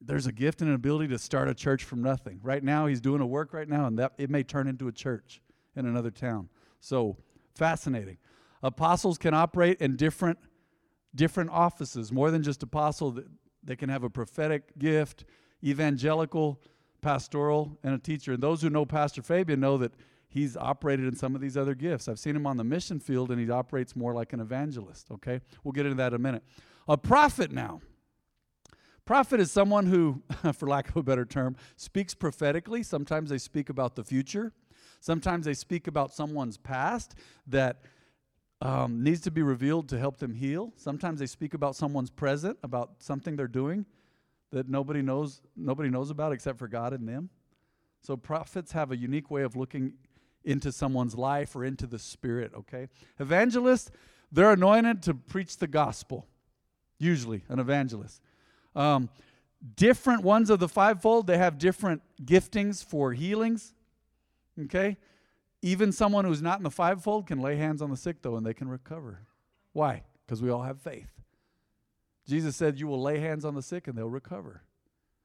there's 0.00 0.26
a 0.26 0.32
gift 0.32 0.60
and 0.60 0.70
an 0.70 0.76
ability 0.76 1.08
to 1.08 1.18
start 1.18 1.48
a 1.48 1.54
church 1.54 1.84
from 1.84 2.00
nothing. 2.02 2.38
Right 2.42 2.62
now 2.62 2.86
he's 2.86 3.00
doing 3.00 3.20
a 3.20 3.26
work 3.26 3.52
right 3.52 3.68
now 3.68 3.86
and 3.86 3.98
that 3.98 4.12
it 4.16 4.30
may 4.30 4.44
turn 4.44 4.68
into 4.68 4.88
a 4.88 4.92
church 4.92 5.42
in 5.74 5.86
another 5.86 6.12
town. 6.12 6.48
So, 6.80 7.16
fascinating. 7.56 8.18
Apostles 8.62 9.18
can 9.18 9.34
operate 9.34 9.80
in 9.80 9.96
different 9.96 10.38
different 11.14 11.50
offices, 11.50 12.12
more 12.12 12.30
than 12.30 12.42
just 12.42 12.62
apostle. 12.62 13.18
They 13.62 13.76
can 13.76 13.90
have 13.90 14.04
a 14.04 14.10
prophetic 14.10 14.78
gift, 14.78 15.24
evangelical, 15.62 16.60
pastoral, 17.00 17.78
and 17.82 17.94
a 17.94 17.98
teacher. 17.98 18.32
And 18.32 18.42
those 18.42 18.62
who 18.62 18.70
know 18.70 18.84
Pastor 18.84 19.22
Fabian 19.22 19.60
know 19.60 19.78
that 19.78 19.92
he's 20.28 20.56
operated 20.56 21.06
in 21.06 21.16
some 21.16 21.34
of 21.34 21.40
these 21.40 21.56
other 21.56 21.74
gifts. 21.74 22.08
I've 22.08 22.18
seen 22.18 22.36
him 22.36 22.46
on 22.46 22.56
the 22.56 22.64
mission 22.64 23.00
field, 23.00 23.30
and 23.30 23.40
he 23.40 23.50
operates 23.50 23.96
more 23.96 24.14
like 24.14 24.32
an 24.32 24.40
evangelist. 24.40 25.10
Okay? 25.10 25.40
We'll 25.64 25.72
get 25.72 25.86
into 25.86 25.96
that 25.96 26.08
in 26.08 26.16
a 26.16 26.18
minute. 26.18 26.42
A 26.86 26.96
prophet 26.96 27.52
now. 27.52 27.80
Prophet 29.04 29.40
is 29.40 29.50
someone 29.50 29.86
who, 29.86 30.22
for 30.52 30.68
lack 30.68 30.90
of 30.90 30.96
a 30.96 31.02
better 31.02 31.24
term, 31.24 31.56
speaks 31.76 32.14
prophetically. 32.14 32.82
Sometimes 32.82 33.30
they 33.30 33.38
speak 33.38 33.70
about 33.70 33.96
the 33.96 34.04
future. 34.04 34.52
Sometimes 35.00 35.46
they 35.46 35.54
speak 35.54 35.86
about 35.86 36.12
someone's 36.12 36.58
past 36.58 37.14
that 37.46 37.82
um, 38.60 39.02
needs 39.02 39.20
to 39.22 39.30
be 39.30 39.42
revealed 39.42 39.88
to 39.90 39.98
help 39.98 40.18
them 40.18 40.34
heal. 40.34 40.72
Sometimes 40.76 41.20
they 41.20 41.26
speak 41.26 41.54
about 41.54 41.76
someone's 41.76 42.10
present, 42.10 42.58
about 42.62 42.96
something 42.98 43.36
they're 43.36 43.46
doing 43.46 43.86
that 44.50 44.68
nobody 44.68 45.02
knows 45.02 45.40
nobody 45.56 45.90
knows 45.90 46.10
about 46.10 46.32
except 46.32 46.58
for 46.58 46.68
God 46.68 46.92
and 46.92 47.08
them. 47.08 47.30
So 48.02 48.16
prophets 48.16 48.72
have 48.72 48.92
a 48.92 48.96
unique 48.96 49.30
way 49.30 49.42
of 49.42 49.56
looking 49.56 49.94
into 50.44 50.72
someone's 50.72 51.14
life 51.14 51.54
or 51.56 51.64
into 51.64 51.86
the 51.86 51.98
spirit, 51.98 52.52
okay? 52.56 52.88
Evangelists, 53.18 53.90
they're 54.30 54.52
anointed 54.52 55.02
to 55.02 55.14
preach 55.14 55.58
the 55.58 55.66
gospel. 55.66 56.26
Usually, 56.98 57.44
an 57.48 57.58
evangelist. 57.58 58.20
Um, 58.74 59.08
different 59.76 60.22
ones 60.22 60.50
of 60.50 60.58
the 60.58 60.68
fivefold, 60.68 61.26
they 61.26 61.38
have 61.38 61.58
different 61.58 62.02
giftings 62.24 62.84
for 62.84 63.12
healings. 63.12 63.74
Okay? 64.64 64.96
Even 65.62 65.92
someone 65.92 66.24
who's 66.24 66.42
not 66.42 66.58
in 66.58 66.64
the 66.64 66.70
fivefold 66.70 67.26
can 67.26 67.40
lay 67.40 67.56
hands 67.56 67.82
on 67.82 67.90
the 67.90 67.96
sick, 67.96 68.22
though, 68.22 68.36
and 68.36 68.46
they 68.46 68.54
can 68.54 68.68
recover. 68.68 69.20
Why? 69.72 70.02
Because 70.26 70.42
we 70.42 70.50
all 70.50 70.62
have 70.62 70.80
faith. 70.80 71.08
Jesus 72.28 72.56
said, 72.56 72.78
You 72.78 72.86
will 72.86 73.00
lay 73.00 73.18
hands 73.18 73.44
on 73.44 73.54
the 73.54 73.62
sick 73.62 73.88
and 73.88 73.96
they'll 73.96 74.08
recover. 74.08 74.62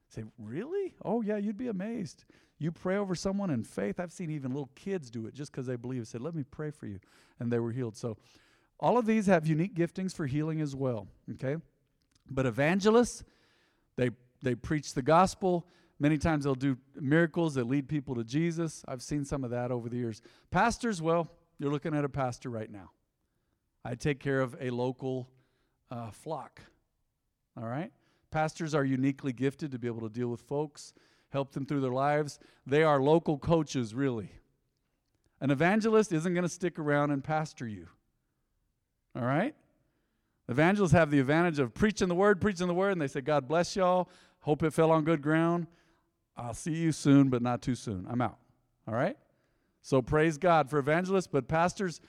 Say, 0.08 0.24
really? 0.38 0.94
Oh, 1.04 1.22
yeah, 1.22 1.38
you'd 1.38 1.58
be 1.58 1.68
amazed. 1.68 2.24
You 2.60 2.72
pray 2.72 2.98
over 2.98 3.16
someone 3.16 3.50
in 3.50 3.64
faith. 3.64 4.00
I've 4.00 4.12
seen 4.12 4.30
even 4.30 4.52
little 4.52 4.70
kids 4.76 5.10
do 5.10 5.26
it 5.26 5.34
just 5.34 5.52
because 5.52 5.66
they 5.66 5.76
believe. 5.76 6.08
Said, 6.08 6.22
Let 6.22 6.34
me 6.34 6.44
pray 6.44 6.72
for 6.72 6.86
you. 6.88 7.00
And 7.40 7.52
they 7.52 7.60
were 7.60 7.72
healed. 7.72 7.98
So, 7.98 8.18
all 8.80 8.98
of 8.98 9.06
these 9.06 9.28
have 9.28 9.46
unique 9.46 9.76
giftings 9.76 10.16
for 10.16 10.26
healing 10.26 10.62
as 10.62 10.76
well. 10.76 11.08
Okay? 11.34 11.58
But 12.30 12.46
evangelists, 12.46 13.24
they, 13.98 14.12
they 14.42 14.56
preach 14.56 14.94
the 14.94 15.02
gospel. 15.02 15.68
Many 16.00 16.18
times 16.18 16.44
they'll 16.44 16.56
do 16.56 16.78
miracles 16.96 17.54
that 17.56 17.66
lead 17.66 17.88
people 17.88 18.16
to 18.16 18.24
Jesus. 18.24 18.84
I've 18.88 19.02
seen 19.02 19.26
some 19.26 19.44
of 19.44 19.52
that 19.52 19.72
over 19.72 19.90
the 19.90 19.98
years. 19.98 20.22
Pastors, 20.52 21.02
well, 21.02 21.30
you're 21.60 21.72
looking 21.72 21.96
at 21.96 22.04
a 22.04 22.10
pastor 22.10 22.50
right 22.50 22.70
now. 22.70 22.92
I 23.86 23.96
take 23.96 24.20
care 24.20 24.42
of 24.42 24.56
a 24.60 24.70
local 24.70 25.30
uh, 25.92 26.12
flock. 26.12 26.62
All 27.58 27.68
right? 27.68 27.92
Pastors 28.32 28.74
are 28.74 28.84
uniquely 28.84 29.34
gifted 29.34 29.72
to 29.72 29.80
be 29.80 29.88
able 29.88 30.02
to 30.02 30.10
deal 30.10 30.28
with 30.28 30.42
folks, 30.42 30.94
help 31.30 31.52
them 31.52 31.66
through 31.66 31.82
their 31.82 31.92
lives. 31.92 32.40
They 32.66 32.84
are 32.84 33.02
local 33.02 33.38
coaches, 33.38 33.94
really. 33.94 34.32
An 35.40 35.52
evangelist 35.52 36.12
isn't 36.12 36.34
going 36.34 36.44
to 36.44 36.50
stick 36.50 36.80
around 36.80 37.12
and 37.12 37.24
pastor 37.24 37.68
you. 37.68 37.88
All 39.16 39.26
right? 39.26 39.54
Evangelists 40.50 40.92
have 40.92 41.12
the 41.12 41.20
advantage 41.20 41.60
of 41.60 41.74
preaching 41.74 42.08
the 42.08 42.16
word, 42.16 42.42
preaching 42.42 42.68
the 42.68 42.74
word, 42.74 42.92
and 42.92 43.02
they 43.02 43.08
say, 43.08 43.22
God 43.22 43.48
bless 43.48 43.76
y'all. 43.76 44.10
Hope 44.40 44.64
it 44.64 44.74
fell 44.74 44.92
on 44.92 45.04
good 45.04 45.22
ground. 45.22 45.68
I'll 46.36 46.54
see 46.54 46.74
you 46.74 46.92
soon, 46.92 47.30
but 47.30 47.42
not 47.42 47.62
too 47.62 47.76
soon. 47.76 48.08
I'm 48.10 48.22
out. 48.22 48.38
All 48.88 48.94
right? 48.94 49.18
So 49.82 50.02
praise 50.02 50.38
God 50.38 50.70
for 50.70 50.80
evangelists, 50.80 51.28
but 51.28 51.48
pastors 51.48 52.02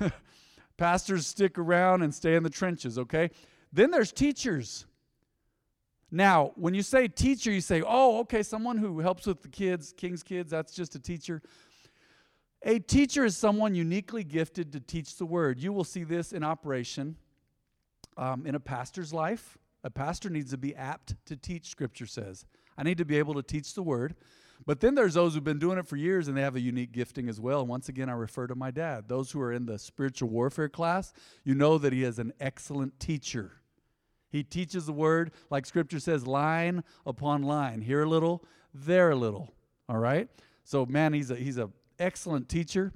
pastors 0.76 1.26
stick 1.26 1.58
around 1.58 2.02
and 2.02 2.14
stay 2.14 2.34
in 2.34 2.42
the 2.42 2.50
trenches, 2.50 2.98
okay? 2.98 3.30
Then 3.72 3.90
there's 3.90 4.12
teachers. 4.12 4.86
Now, 6.10 6.52
when 6.54 6.74
you 6.74 6.82
say 6.82 7.08
teacher, 7.08 7.52
you 7.52 7.60
say, 7.60 7.82
"Oh, 7.86 8.20
okay, 8.20 8.42
someone 8.42 8.78
who 8.78 9.00
helps 9.00 9.26
with 9.26 9.42
the 9.42 9.48
kids, 9.48 9.92
King's 9.96 10.22
kids, 10.22 10.50
that's 10.50 10.74
just 10.74 10.94
a 10.94 11.00
teacher." 11.00 11.42
A 12.62 12.78
teacher 12.78 13.24
is 13.24 13.36
someone 13.36 13.74
uniquely 13.74 14.24
gifted 14.24 14.72
to 14.72 14.80
teach 14.80 15.16
the 15.16 15.26
word. 15.26 15.60
You 15.60 15.72
will 15.72 15.84
see 15.84 16.02
this 16.02 16.32
in 16.32 16.42
operation 16.42 17.16
um, 18.16 18.46
in 18.46 18.54
a 18.54 18.60
pastor's 18.60 19.12
life. 19.12 19.58
A 19.84 19.90
pastor 19.90 20.28
needs 20.28 20.50
to 20.50 20.58
be 20.58 20.74
apt 20.74 21.14
to 21.26 21.36
teach, 21.36 21.68
Scripture 21.68 22.06
says. 22.06 22.46
I 22.76 22.82
need 22.82 22.98
to 22.98 23.04
be 23.04 23.16
able 23.16 23.34
to 23.34 23.42
teach 23.42 23.74
the 23.74 23.82
word. 23.82 24.16
But 24.66 24.80
then 24.80 24.94
there's 24.94 25.14
those 25.14 25.34
who've 25.34 25.44
been 25.44 25.60
doing 25.60 25.78
it 25.78 25.86
for 25.86 25.96
years 25.96 26.26
and 26.26 26.36
they 26.36 26.42
have 26.42 26.56
a 26.56 26.60
unique 26.60 26.92
gifting 26.92 27.28
as 27.28 27.40
well. 27.40 27.60
And 27.60 27.68
once 27.68 27.88
again, 27.88 28.08
I 28.08 28.14
refer 28.14 28.48
to 28.48 28.56
my 28.56 28.70
dad. 28.70 29.08
Those 29.08 29.30
who 29.30 29.40
are 29.40 29.52
in 29.52 29.66
the 29.66 29.78
spiritual 29.78 30.28
warfare 30.28 30.68
class, 30.68 31.12
you 31.44 31.54
know 31.54 31.78
that 31.78 31.92
he 31.92 32.02
is 32.02 32.18
an 32.18 32.32
excellent 32.40 32.98
teacher. 32.98 33.52
He 34.30 34.42
teaches 34.42 34.86
the 34.86 34.92
word, 34.92 35.32
like 35.50 35.66
Scripture 35.66 36.00
says, 36.00 36.26
line 36.26 36.84
upon 37.06 37.42
line. 37.42 37.80
Here 37.80 38.02
a 38.02 38.08
little, 38.08 38.44
there 38.74 39.10
a 39.10 39.16
little. 39.16 39.52
All 39.88 39.98
right? 39.98 40.28
So, 40.64 40.84
man, 40.84 41.12
he's 41.12 41.30
a, 41.30 41.36
he's 41.36 41.58
a 41.58 41.70
excellent 41.98 42.48
teacher. 42.48 42.92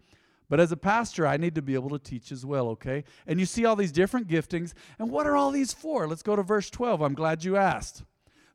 But 0.49 0.61
as 0.61 0.71
a 0.71 0.77
pastor, 0.77 1.27
I 1.27 1.38
need 1.38 1.55
to 1.55 1.62
be 1.62 1.73
able 1.73 1.88
to 1.90 1.99
teach 1.99 2.31
as 2.31 2.45
well, 2.45 2.68
okay? 2.71 3.05
And 3.27 3.40
you 3.40 3.47
see 3.47 3.64
all 3.64 3.75
these 3.75 3.92
different 3.92 4.29
giftings. 4.29 4.75
And 4.99 5.11
what 5.11 5.27
are 5.27 5.35
all 5.35 5.51
these 5.51 5.73
for? 5.73 6.07
Let's 6.07 6.23
go 6.23 6.37
to 6.37 6.42
verse 6.42 6.68
12. 6.68 7.01
I'm 7.01 7.14
glad 7.14 7.42
you 7.42 7.57
asked. 7.57 8.03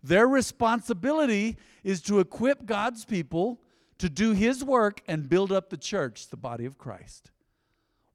Their 0.03 0.27
responsibility 0.27 1.57
is 1.83 2.01
to 2.03 2.19
equip 2.19 2.67
God's 2.67 3.03
people 3.03 3.59
to 3.97 4.09
do 4.09 4.33
his 4.33 4.63
work 4.63 5.01
and 5.07 5.27
build 5.27 5.51
up 5.51 5.71
the 5.71 5.77
church, 5.77 6.27
the 6.29 6.37
body 6.37 6.65
of 6.65 6.77
Christ. 6.77 7.31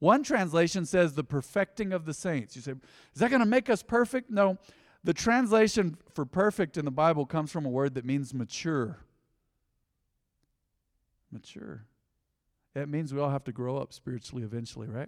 One 0.03 0.21
translation 0.21 0.85
says 0.85 1.13
the 1.13 1.23
perfecting 1.23 1.93
of 1.93 2.03
the 2.03 2.13
saints. 2.13 2.57
You 2.57 2.61
say, 2.61 2.71
is 2.73 3.21
that 3.21 3.29
going 3.29 3.39
to 3.39 3.45
make 3.45 3.69
us 3.69 3.81
perfect? 3.81 4.29
No. 4.29 4.57
The 5.05 5.13
translation 5.13 5.95
for 6.13 6.25
perfect 6.25 6.75
in 6.75 6.83
the 6.83 6.91
Bible 6.91 7.25
comes 7.25 7.53
from 7.53 7.65
a 7.65 7.69
word 7.69 7.93
that 7.93 8.03
means 8.03 8.33
mature. 8.33 8.97
Mature. 11.31 11.85
It 12.75 12.89
means 12.89 13.13
we 13.13 13.21
all 13.21 13.29
have 13.29 13.45
to 13.45 13.53
grow 13.53 13.77
up 13.77 13.93
spiritually 13.93 14.43
eventually, 14.43 14.89
right? 14.89 15.07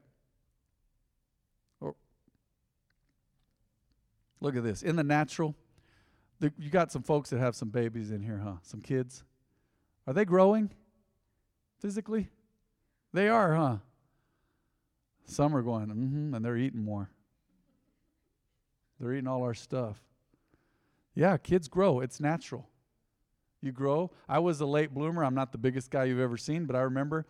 Or 1.81 1.93
look 4.39 4.55
at 4.55 4.63
this. 4.63 4.81
In 4.81 4.95
the 4.95 5.03
natural, 5.03 5.55
the, 6.39 6.53
you 6.57 6.69
got 6.69 6.89
some 6.89 7.03
folks 7.03 7.31
that 7.31 7.39
have 7.39 7.57
some 7.57 7.67
babies 7.67 8.11
in 8.11 8.21
here, 8.21 8.39
huh? 8.41 8.59
Some 8.61 8.79
kids. 8.79 9.25
Are 10.07 10.13
they 10.13 10.23
growing 10.23 10.71
physically? 11.81 12.29
They 13.11 13.27
are, 13.27 13.55
huh? 13.55 13.77
Some 15.25 15.55
are 15.55 15.61
going, 15.61 15.87
mm-hmm, 15.87 16.33
and 16.33 16.45
they're 16.45 16.57
eating 16.57 16.83
more. 16.83 17.09
They're 18.99 19.13
eating 19.13 19.27
all 19.27 19.43
our 19.43 19.53
stuff. 19.53 20.01
Yeah, 21.13 21.37
kids 21.37 21.67
grow. 21.67 21.99
It's 21.99 22.19
natural. 22.19 22.67
You 23.61 23.71
grow. 23.71 24.11
I 24.29 24.39
was 24.39 24.61
a 24.61 24.65
late 24.65 24.93
bloomer. 24.93 25.23
I'm 25.23 25.33
not 25.33 25.51
the 25.51 25.57
biggest 25.57 25.89
guy 25.89 26.05
you've 26.05 26.19
ever 26.19 26.37
seen, 26.37 26.65
but 26.65 26.75
I 26.75 26.81
remember 26.81 27.25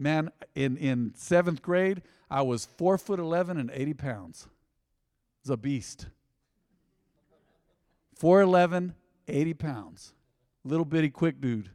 man, 0.00 0.30
in, 0.54 0.76
in 0.78 1.12
seventh 1.14 1.60
grade, 1.62 2.02
I 2.30 2.42
was 2.42 2.64
four 2.64 2.96
foot 2.96 3.20
11 3.20 3.58
and 3.58 3.70
80 3.70 3.94
pounds. 3.94 4.42
It 4.42 5.48
was 5.48 5.50
a 5.50 5.56
beast. 5.56 6.06
4'11, 8.20 8.92
80 9.28 9.54
pounds. 9.54 10.12
Little 10.64 10.84
bitty 10.84 11.10
quick 11.10 11.40
dude. 11.40 11.70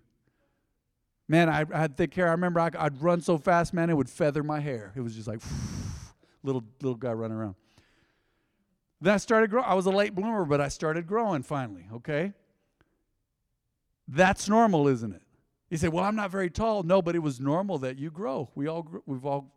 Man, 1.28 1.50
I, 1.50 1.66
I 1.74 1.80
had 1.80 1.98
thick 1.98 2.14
hair. 2.14 2.28
I 2.28 2.32
remember 2.32 2.60
I, 2.60 2.70
would 2.84 3.02
run 3.02 3.22
so 3.22 3.38
fast, 3.38 3.74
man, 3.74 3.90
it 3.90 3.98
would 3.98 4.10
feather 4.10 4.44
my 4.44 4.60
hair. 4.60 4.94
It 4.96 5.02
was 5.02 5.16
just 5.16 5.28
like 5.28 5.42
little 6.44 6.64
little 6.82 6.98
guy 6.98 7.14
running 7.14 7.38
around. 7.38 7.56
Then 9.02 9.14
I 9.14 9.18
started 9.18 9.50
growing. 9.50 9.66
I 9.68 9.74
was 9.74 9.86
a 9.86 9.92
late 9.92 10.16
bloomer, 10.16 10.46
but 10.46 10.62
I 10.62 10.68
started 10.68 11.08
growing 11.08 11.44
finally, 11.44 11.88
okay? 11.94 12.34
That's 14.08 14.48
normal, 14.48 14.88
isn't 14.88 15.14
it? 15.14 15.22
You 15.70 15.78
say, 15.78 15.88
"Well, 15.88 16.04
I'm 16.04 16.16
not 16.16 16.30
very 16.30 16.50
tall." 16.50 16.84
No, 16.84 17.02
but 17.02 17.16
it 17.16 17.20
was 17.20 17.40
normal 17.40 17.80
that 17.80 17.98
you 17.98 18.12
grow. 18.12 18.50
We 18.56 18.68
all 18.68 18.88
we've 19.06 19.26
all 19.26 19.52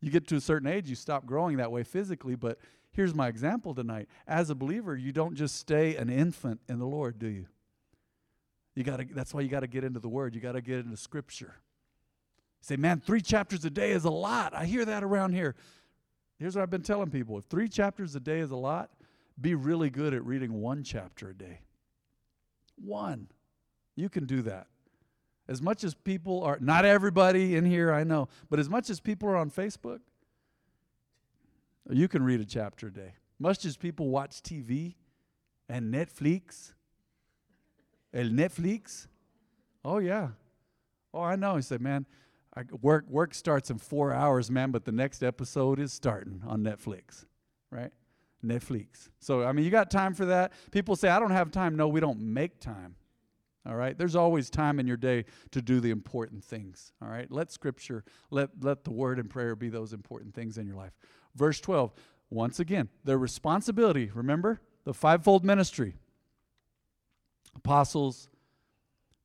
you 0.00 0.10
get 0.10 0.26
to 0.28 0.36
a 0.36 0.40
certain 0.40 0.68
age, 0.68 0.88
you 0.88 0.94
stop 0.94 1.26
growing 1.26 1.56
that 1.56 1.72
way 1.72 1.82
physically, 1.82 2.36
but 2.36 2.58
here's 2.92 3.14
my 3.14 3.28
example 3.28 3.74
tonight. 3.74 4.08
As 4.26 4.50
a 4.50 4.54
believer, 4.54 4.96
you 4.96 5.12
don't 5.12 5.34
just 5.34 5.56
stay 5.56 5.96
an 5.96 6.10
infant 6.10 6.60
in 6.68 6.78
the 6.78 6.86
Lord, 6.86 7.18
do 7.18 7.26
you? 7.26 7.46
You 8.76 8.84
got 8.84 8.98
to 8.98 9.06
that's 9.12 9.34
why 9.34 9.40
you 9.40 9.48
got 9.48 9.60
to 9.60 9.66
get 9.66 9.82
into 9.82 9.98
the 9.98 10.08
word. 10.08 10.36
You 10.36 10.40
got 10.40 10.52
to 10.52 10.60
get 10.60 10.78
into 10.78 10.96
scripture. 10.96 11.54
You 12.60 12.62
say, 12.62 12.76
"Man, 12.76 13.00
3 13.00 13.20
chapters 13.20 13.64
a 13.64 13.70
day 13.70 13.90
is 13.90 14.04
a 14.04 14.10
lot." 14.10 14.54
I 14.54 14.66
hear 14.66 14.84
that 14.84 15.02
around 15.02 15.32
here. 15.32 15.56
Here's 16.38 16.54
what 16.54 16.62
I've 16.62 16.70
been 16.70 16.82
telling 16.82 17.10
people. 17.10 17.38
If 17.38 17.46
3 17.46 17.68
chapters 17.68 18.14
a 18.14 18.20
day 18.20 18.38
is 18.38 18.50
a 18.52 18.56
lot, 18.56 18.90
be 19.40 19.54
really 19.54 19.90
good 19.90 20.14
at 20.14 20.24
reading 20.24 20.60
one 20.60 20.84
chapter 20.84 21.30
a 21.30 21.34
day. 21.34 21.60
One. 22.76 23.28
You 23.96 24.10
can 24.10 24.26
do 24.26 24.42
that. 24.42 24.66
As 25.48 25.62
much 25.62 25.82
as 25.82 25.94
people 25.94 26.42
are, 26.42 26.58
not 26.60 26.84
everybody 26.84 27.56
in 27.56 27.64
here, 27.64 27.90
I 27.90 28.04
know, 28.04 28.28
but 28.50 28.58
as 28.58 28.68
much 28.68 28.90
as 28.90 29.00
people 29.00 29.28
are 29.30 29.36
on 29.36 29.50
Facebook, 29.50 30.00
you 31.88 32.08
can 32.08 32.22
read 32.22 32.40
a 32.40 32.44
chapter 32.44 32.88
a 32.88 32.92
day. 32.92 33.14
Much 33.38 33.64
as 33.64 33.76
people 33.78 34.08
watch 34.08 34.42
TV 34.42 34.96
and 35.68 35.94
Netflix, 35.94 36.74
El 38.16 38.30
Netflix. 38.30 39.08
Oh, 39.84 39.98
yeah. 39.98 40.28
Oh, 41.12 41.20
I 41.20 41.36
know. 41.36 41.56
He 41.56 41.62
said, 41.62 41.82
man, 41.82 42.06
I, 42.56 42.62
work, 42.80 43.04
work 43.10 43.34
starts 43.34 43.68
in 43.68 43.76
four 43.76 44.12
hours, 44.14 44.50
man, 44.50 44.70
but 44.70 44.86
the 44.86 44.92
next 44.92 45.22
episode 45.22 45.78
is 45.78 45.92
starting 45.92 46.42
on 46.46 46.62
Netflix, 46.62 47.26
right? 47.70 47.92
Netflix. 48.42 49.10
So, 49.20 49.42
I 49.42 49.52
mean, 49.52 49.66
you 49.66 49.70
got 49.70 49.90
time 49.90 50.14
for 50.14 50.24
that? 50.24 50.54
People 50.70 50.96
say, 50.96 51.10
I 51.10 51.20
don't 51.20 51.30
have 51.30 51.50
time. 51.50 51.76
No, 51.76 51.88
we 51.88 52.00
don't 52.00 52.20
make 52.20 52.58
time. 52.58 52.96
All 53.68 53.76
right? 53.76 53.98
There's 53.98 54.16
always 54.16 54.48
time 54.48 54.80
in 54.80 54.86
your 54.86 54.96
day 54.96 55.26
to 55.50 55.60
do 55.60 55.80
the 55.80 55.90
important 55.90 56.42
things. 56.42 56.92
All 57.02 57.08
right? 57.08 57.30
Let 57.30 57.52
scripture, 57.52 58.02
let, 58.30 58.48
let 58.62 58.84
the 58.84 58.92
word 58.92 59.18
and 59.18 59.28
prayer 59.28 59.54
be 59.54 59.68
those 59.68 59.92
important 59.92 60.34
things 60.34 60.56
in 60.56 60.66
your 60.66 60.76
life. 60.76 60.92
Verse 61.34 61.60
12, 61.60 61.92
once 62.30 62.60
again, 62.60 62.88
their 63.04 63.18
responsibility, 63.18 64.10
remember? 64.14 64.60
The 64.84 64.94
fivefold 64.94 65.44
ministry 65.44 65.96
apostles, 67.56 68.28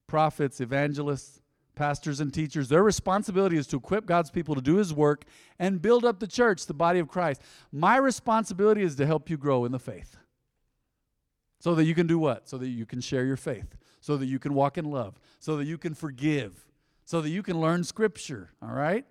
prophets, 0.08 0.60
evangelists, 0.60 1.42
pastors 1.76 2.20
and 2.20 2.34
teachers, 2.34 2.70
their 2.70 2.84
responsibility 2.84 3.58
is 3.58 3.68
to 3.68 3.78
equip 3.78 4.06
God's 4.06 4.32
people 4.32 4.56
to 4.56 4.62
do 4.62 4.76
his 4.76 4.94
work 4.94 5.26
and 5.60 5.82
build 5.82 6.06
up 6.06 6.20
the 6.20 6.28
church, 6.28 6.66
the 6.66 6.74
body 6.74 7.00
of 7.00 7.08
Christ. 7.08 7.42
My 7.72 7.98
responsibility 7.98 8.82
is 8.82 8.96
to 8.96 9.06
help 9.06 9.30
you 9.30 9.38
grow 9.38 9.66
in 9.66 9.72
the 9.72 9.80
faith. 9.80 10.18
So 11.60 11.76
that 11.76 11.86
you 11.86 11.94
can 11.94 12.08
do 12.08 12.18
what? 12.18 12.50
So 12.50 12.58
that 12.58 12.68
you 12.68 12.86
can 12.86 13.02
share 13.02 13.24
your 13.24 13.38
faith, 13.38 13.76
so 14.00 14.18
that 14.18 14.26
you 14.26 14.40
can 14.40 14.54
walk 14.54 14.78
in 14.78 14.86
love, 14.86 15.20
so 15.40 15.58
that 15.58 15.66
you 15.66 15.78
can 15.78 15.94
forgive, 15.94 16.66
so 17.06 17.22
that 17.22 17.30
you 17.30 17.44
can 17.44 17.60
learn 17.62 17.84
scripture, 17.84 18.50
all 18.62 18.74
right? 18.74 19.06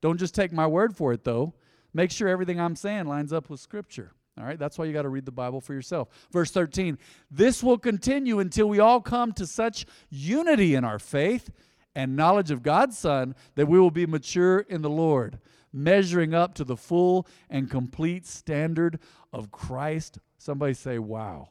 Don't 0.00 0.18
just 0.18 0.34
take 0.34 0.52
my 0.52 0.66
word 0.66 0.96
for 0.96 1.12
it 1.12 1.24
though. 1.24 1.54
Make 1.92 2.10
sure 2.10 2.28
everything 2.28 2.60
I'm 2.60 2.76
saying 2.76 3.06
lines 3.06 3.32
up 3.32 3.50
with 3.50 3.60
scripture. 3.60 4.12
All 4.38 4.44
right, 4.44 4.58
that's 4.58 4.76
why 4.76 4.84
you 4.84 4.92
got 4.92 5.02
to 5.02 5.08
read 5.08 5.24
the 5.24 5.32
Bible 5.32 5.62
for 5.62 5.72
yourself. 5.72 6.08
Verse 6.30 6.50
13 6.50 6.98
This 7.30 7.62
will 7.62 7.78
continue 7.78 8.38
until 8.38 8.68
we 8.68 8.78
all 8.78 9.00
come 9.00 9.32
to 9.32 9.46
such 9.46 9.86
unity 10.10 10.74
in 10.74 10.84
our 10.84 10.98
faith 10.98 11.50
and 11.94 12.16
knowledge 12.16 12.50
of 12.50 12.62
God's 12.62 12.98
Son 12.98 13.34
that 13.54 13.66
we 13.66 13.80
will 13.80 13.90
be 13.90 14.04
mature 14.04 14.60
in 14.60 14.82
the 14.82 14.90
Lord, 14.90 15.38
measuring 15.72 16.34
up 16.34 16.54
to 16.54 16.64
the 16.64 16.76
full 16.76 17.26
and 17.48 17.70
complete 17.70 18.26
standard 18.26 18.98
of 19.32 19.50
Christ. 19.50 20.18
Somebody 20.36 20.74
say, 20.74 20.98
Wow. 20.98 21.48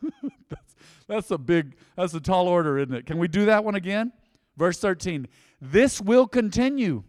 that's, 1.08 1.32
a 1.32 1.38
big, 1.38 1.74
that's 1.96 2.14
a 2.14 2.20
tall 2.20 2.46
order, 2.46 2.78
isn't 2.78 2.94
it? 2.94 3.06
Can 3.06 3.18
we 3.18 3.26
do 3.26 3.46
that 3.46 3.64
one 3.64 3.74
again? 3.74 4.12
Verse 4.56 4.78
13 4.78 5.26
This 5.60 6.00
will 6.00 6.28
continue 6.28 7.02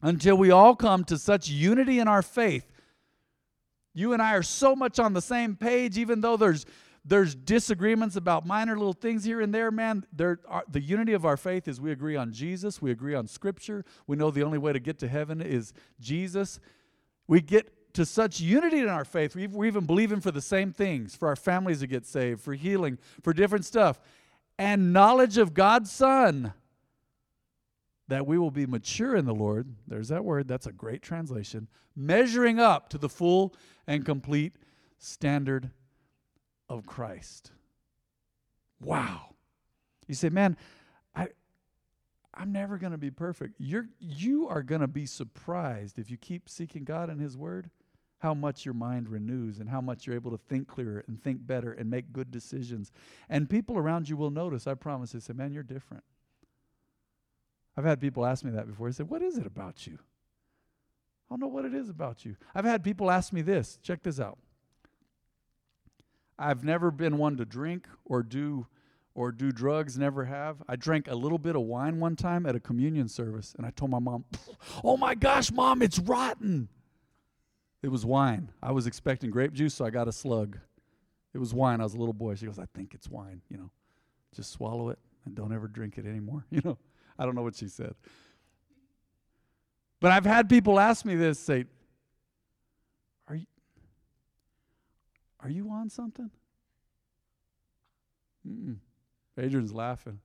until 0.00 0.36
we 0.36 0.50
all 0.50 0.74
come 0.74 1.04
to 1.04 1.18
such 1.18 1.50
unity 1.50 1.98
in 1.98 2.08
our 2.08 2.22
faith 2.22 2.71
you 3.94 4.12
and 4.12 4.22
I 4.22 4.34
are 4.34 4.42
so 4.42 4.74
much 4.74 4.98
on 4.98 5.12
the 5.12 5.22
same 5.22 5.56
page, 5.56 5.98
even 5.98 6.20
though 6.20 6.36
there's 6.36 6.66
there's 7.04 7.34
disagreements 7.34 8.14
about 8.14 8.46
minor 8.46 8.76
little 8.76 8.92
things 8.92 9.24
here 9.24 9.40
and 9.40 9.52
there, 9.52 9.72
man. 9.72 10.04
There 10.12 10.38
are, 10.46 10.62
the 10.70 10.80
unity 10.80 11.14
of 11.14 11.24
our 11.24 11.36
faith 11.36 11.66
is 11.66 11.80
we 11.80 11.90
agree 11.90 12.14
on 12.14 12.32
Jesus, 12.32 12.80
we 12.80 12.92
agree 12.92 13.14
on 13.14 13.26
Scripture. 13.26 13.84
We 14.06 14.16
know 14.16 14.30
the 14.30 14.44
only 14.44 14.58
way 14.58 14.72
to 14.72 14.78
get 14.78 15.00
to 15.00 15.08
heaven 15.08 15.40
is 15.40 15.72
Jesus. 16.00 16.60
We 17.26 17.40
get 17.40 17.94
to 17.94 18.06
such 18.06 18.40
unity 18.40 18.78
in 18.78 18.88
our 18.88 19.04
faith. 19.04 19.34
We, 19.34 19.48
we 19.48 19.66
even 19.66 19.84
believe 19.84 20.12
in 20.12 20.20
for 20.20 20.30
the 20.30 20.40
same 20.40 20.72
things, 20.72 21.16
for 21.16 21.28
our 21.28 21.36
families 21.36 21.80
to 21.80 21.86
get 21.86 22.06
saved, 22.06 22.40
for 22.40 22.54
healing, 22.54 22.98
for 23.22 23.32
different 23.32 23.64
stuff, 23.64 24.00
and 24.58 24.92
knowledge 24.92 25.38
of 25.38 25.54
God's 25.54 25.90
Son 25.90 26.52
that 28.12 28.26
we 28.26 28.36
will 28.36 28.50
be 28.50 28.66
mature 28.66 29.16
in 29.16 29.24
the 29.24 29.34
Lord. 29.34 29.74
There's 29.86 30.08
that 30.08 30.22
word, 30.22 30.46
that's 30.46 30.66
a 30.66 30.72
great 30.72 31.00
translation. 31.00 31.66
Measuring 31.96 32.60
up 32.60 32.90
to 32.90 32.98
the 32.98 33.08
full 33.08 33.54
and 33.86 34.04
complete 34.04 34.52
standard 34.98 35.70
of 36.68 36.84
Christ. 36.84 37.52
Wow. 38.82 39.34
You 40.08 40.14
say, 40.14 40.28
man, 40.28 40.58
I, 41.16 41.28
I'm 42.34 42.52
never 42.52 42.76
going 42.76 42.92
to 42.92 42.98
be 42.98 43.10
perfect. 43.10 43.54
You're, 43.58 43.86
you 43.98 44.46
are 44.46 44.62
going 44.62 44.82
to 44.82 44.86
be 44.86 45.06
surprised 45.06 45.98
if 45.98 46.10
you 46.10 46.18
keep 46.18 46.50
seeking 46.50 46.84
God 46.84 47.08
and 47.08 47.18
His 47.18 47.34
Word, 47.34 47.70
how 48.18 48.34
much 48.34 48.66
your 48.66 48.74
mind 48.74 49.08
renews 49.08 49.58
and 49.58 49.70
how 49.70 49.80
much 49.80 50.06
you're 50.06 50.16
able 50.16 50.32
to 50.32 50.38
think 50.50 50.68
clearer 50.68 51.02
and 51.08 51.22
think 51.22 51.46
better 51.46 51.72
and 51.72 51.88
make 51.88 52.12
good 52.12 52.30
decisions. 52.30 52.92
And 53.30 53.48
people 53.48 53.78
around 53.78 54.10
you 54.10 54.18
will 54.18 54.30
notice, 54.30 54.66
I 54.66 54.74
promise. 54.74 55.12
They 55.12 55.20
say, 55.20 55.32
man, 55.32 55.54
you're 55.54 55.62
different. 55.62 56.04
I've 57.76 57.84
had 57.84 58.00
people 58.00 58.26
ask 58.26 58.44
me 58.44 58.50
that 58.52 58.66
before. 58.66 58.88
They 58.88 58.94
said, 58.94 59.08
What 59.08 59.22
is 59.22 59.38
it 59.38 59.46
about 59.46 59.86
you? 59.86 59.98
I 61.28 61.32
don't 61.32 61.40
know 61.40 61.48
what 61.48 61.64
it 61.64 61.74
is 61.74 61.88
about 61.88 62.24
you. 62.24 62.36
I've 62.54 62.64
had 62.64 62.84
people 62.84 63.10
ask 63.10 63.32
me 63.32 63.40
this. 63.40 63.78
Check 63.82 64.02
this 64.02 64.20
out. 64.20 64.38
I've 66.38 66.64
never 66.64 66.90
been 66.90 67.18
one 67.18 67.36
to 67.36 67.44
drink 67.44 67.86
or 68.04 68.22
do 68.22 68.66
or 69.14 69.30
do 69.30 69.52
drugs, 69.52 69.98
never 69.98 70.24
have. 70.24 70.62
I 70.68 70.76
drank 70.76 71.08
a 71.08 71.14
little 71.14 71.38
bit 71.38 71.54
of 71.54 71.62
wine 71.62 72.00
one 72.00 72.16
time 72.16 72.46
at 72.46 72.56
a 72.56 72.60
communion 72.60 73.08
service, 73.08 73.54
and 73.58 73.66
I 73.66 73.70
told 73.70 73.90
my 73.90 73.98
mom, 73.98 74.24
Oh 74.82 74.96
my 74.96 75.14
gosh, 75.14 75.52
mom, 75.52 75.82
it's 75.82 75.98
rotten. 75.98 76.68
It 77.82 77.88
was 77.88 78.06
wine. 78.06 78.50
I 78.62 78.72
was 78.72 78.86
expecting 78.86 79.30
grape 79.30 79.52
juice, 79.52 79.74
so 79.74 79.84
I 79.84 79.90
got 79.90 80.08
a 80.08 80.12
slug. 80.12 80.58
It 81.34 81.38
was 81.38 81.52
wine. 81.52 81.80
I 81.80 81.84
was 81.84 81.94
a 81.94 81.98
little 81.98 82.12
boy. 82.12 82.36
She 82.36 82.46
goes, 82.46 82.58
I 82.58 82.66
think 82.74 82.94
it's 82.94 83.08
wine, 83.08 83.42
you 83.48 83.56
know. 83.56 83.70
Just 84.34 84.52
swallow 84.52 84.90
it 84.90 84.98
and 85.24 85.34
don't 85.34 85.52
ever 85.52 85.68
drink 85.68 85.98
it 85.98 86.06
anymore, 86.06 86.46
you 86.50 86.60
know. 86.64 86.78
I 87.18 87.24
don't 87.24 87.34
know 87.34 87.42
what 87.42 87.56
she 87.56 87.68
said. 87.68 87.94
But 90.00 90.12
I've 90.12 90.24
had 90.24 90.48
people 90.48 90.80
ask 90.80 91.04
me 91.04 91.14
this 91.14 91.38
say, 91.38 91.64
Are 93.28 93.36
you, 93.36 93.46
are 95.40 95.48
you 95.48 95.70
on 95.70 95.88
something? 95.90 96.30
Mm-mm. 98.46 98.76
Adrian's 99.38 99.72
laughing. 99.72 100.18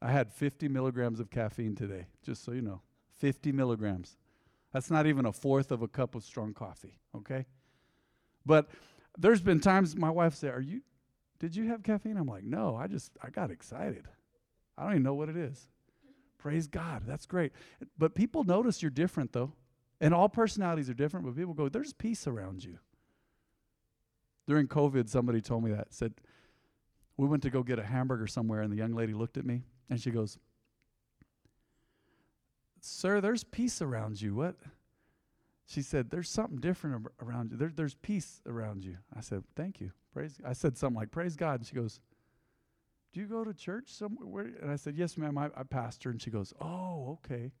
I 0.00 0.12
had 0.12 0.32
50 0.32 0.68
milligrams 0.68 1.18
of 1.20 1.30
caffeine 1.30 1.74
today, 1.74 2.06
just 2.22 2.44
so 2.44 2.52
you 2.52 2.62
know. 2.62 2.82
50 3.16 3.50
milligrams. 3.52 4.16
That's 4.72 4.90
not 4.90 5.06
even 5.06 5.26
a 5.26 5.32
fourth 5.32 5.72
of 5.72 5.82
a 5.82 5.88
cup 5.88 6.14
of 6.14 6.22
strong 6.22 6.52
coffee, 6.52 6.98
okay? 7.16 7.46
But 8.46 8.68
there's 9.16 9.40
been 9.40 9.60
times 9.60 9.96
my 9.96 10.10
wife 10.10 10.34
said, 10.34 10.54
Are 10.54 10.60
you, 10.60 10.82
did 11.38 11.56
you 11.56 11.68
have 11.68 11.82
caffeine? 11.82 12.16
I'm 12.16 12.28
like, 12.28 12.44
No, 12.44 12.76
I 12.76 12.86
just, 12.86 13.10
I 13.22 13.30
got 13.30 13.50
excited. 13.50 14.06
I 14.76 14.84
don't 14.84 14.92
even 14.92 15.02
know 15.02 15.14
what 15.14 15.28
it 15.28 15.36
is. 15.36 15.66
Praise 16.38 16.66
God. 16.66 17.02
That's 17.06 17.26
great. 17.26 17.52
But 17.98 18.14
people 18.14 18.44
notice 18.44 18.80
you're 18.82 18.90
different, 18.90 19.32
though. 19.32 19.52
And 20.00 20.14
all 20.14 20.28
personalities 20.28 20.88
are 20.88 20.94
different, 20.94 21.26
but 21.26 21.36
people 21.36 21.54
go, 21.54 21.68
there's 21.68 21.92
peace 21.92 22.26
around 22.26 22.64
you. 22.64 22.78
During 24.46 24.68
COVID, 24.68 25.08
somebody 25.08 25.40
told 25.40 25.64
me 25.64 25.72
that. 25.72 25.92
Said, 25.92 26.14
we 27.16 27.26
went 27.26 27.42
to 27.42 27.50
go 27.50 27.62
get 27.62 27.80
a 27.80 27.84
hamburger 27.84 28.28
somewhere, 28.28 28.62
and 28.62 28.72
the 28.72 28.76
young 28.76 28.94
lady 28.94 29.12
looked 29.12 29.36
at 29.36 29.44
me 29.44 29.64
and 29.90 30.00
she 30.00 30.10
goes, 30.10 30.38
Sir, 32.80 33.20
there's 33.20 33.42
peace 33.42 33.82
around 33.82 34.22
you. 34.22 34.36
What? 34.36 34.54
She 35.66 35.82
said, 35.82 36.10
There's 36.10 36.30
something 36.30 36.58
different 36.58 37.06
around 37.20 37.50
you. 37.50 37.56
There, 37.56 37.72
there's 37.74 37.96
peace 37.96 38.40
around 38.46 38.84
you. 38.84 38.98
I 39.14 39.20
said, 39.20 39.42
Thank 39.56 39.80
you. 39.80 39.90
Praise. 40.14 40.38
I 40.46 40.52
said 40.52 40.78
something 40.78 40.96
like, 40.96 41.10
Praise 41.10 41.36
God. 41.36 41.60
And 41.60 41.66
she 41.66 41.74
goes, 41.74 42.00
do 43.12 43.20
you 43.20 43.26
go 43.26 43.44
to 43.44 43.54
church 43.54 43.92
somewhere? 43.92 44.50
And 44.60 44.70
I 44.70 44.76
said, 44.76 44.96
Yes, 44.96 45.16
ma'am, 45.16 45.38
I, 45.38 45.46
I 45.56 45.62
pastor. 45.62 46.10
And 46.10 46.20
she 46.20 46.30
goes, 46.30 46.52
Oh, 46.60 47.18
okay. 47.24 47.52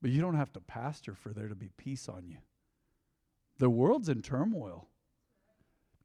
But 0.00 0.10
you 0.10 0.20
don't 0.20 0.36
have 0.36 0.52
to 0.52 0.60
pastor 0.60 1.14
for 1.14 1.32
there 1.32 1.48
to 1.48 1.54
be 1.54 1.70
peace 1.76 2.08
on 2.08 2.26
you. 2.26 2.38
The 3.58 3.70
world's 3.70 4.08
in 4.08 4.22
turmoil. 4.22 4.86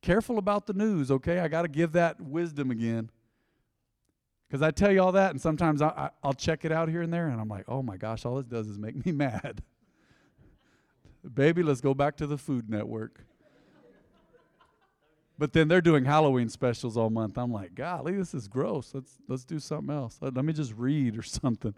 Careful 0.01 0.37
about 0.37 0.65
the 0.65 0.73
news, 0.73 1.11
okay? 1.11 1.39
I 1.39 1.47
got 1.47 1.61
to 1.61 1.67
give 1.67 1.91
that 1.93 2.19
wisdom 2.19 2.71
again. 2.71 3.09
Because 4.47 4.61
I 4.61 4.71
tell 4.71 4.91
you 4.91 5.01
all 5.01 5.13
that, 5.13 5.31
and 5.31 5.41
sometimes 5.41 5.81
I, 5.81 6.09
will 6.23 6.33
check 6.33 6.65
it 6.65 6.71
out 6.71 6.89
here 6.89 7.01
and 7.01 7.13
there, 7.13 7.27
and 7.27 7.39
I'm 7.39 7.47
like, 7.47 7.65
oh 7.67 7.81
my 7.81 7.97
gosh, 7.97 8.25
all 8.25 8.35
this 8.35 8.45
does 8.45 8.67
is 8.67 8.77
make 8.77 9.05
me 9.05 9.11
mad. 9.13 9.63
Baby, 11.33 11.63
let's 11.63 11.81
go 11.81 11.93
back 11.93 12.17
to 12.17 12.27
the 12.27 12.37
Food 12.37 12.69
Network. 12.69 13.25
But 15.37 15.53
then 15.53 15.67
they're 15.67 15.81
doing 15.81 16.05
Halloween 16.05 16.49
specials 16.49 16.95
all 16.95 17.09
month. 17.09 17.37
I'm 17.37 17.51
like, 17.51 17.73
golly, 17.75 18.15
this 18.15 18.33
is 18.33 18.47
gross. 18.47 18.91
Let's 18.93 19.17
let's 19.27 19.43
do 19.43 19.59
something 19.59 19.93
else. 19.93 20.17
Let, 20.21 20.35
let 20.35 20.45
me 20.45 20.53
just 20.53 20.73
read 20.73 21.17
or 21.17 21.21
something. 21.23 21.73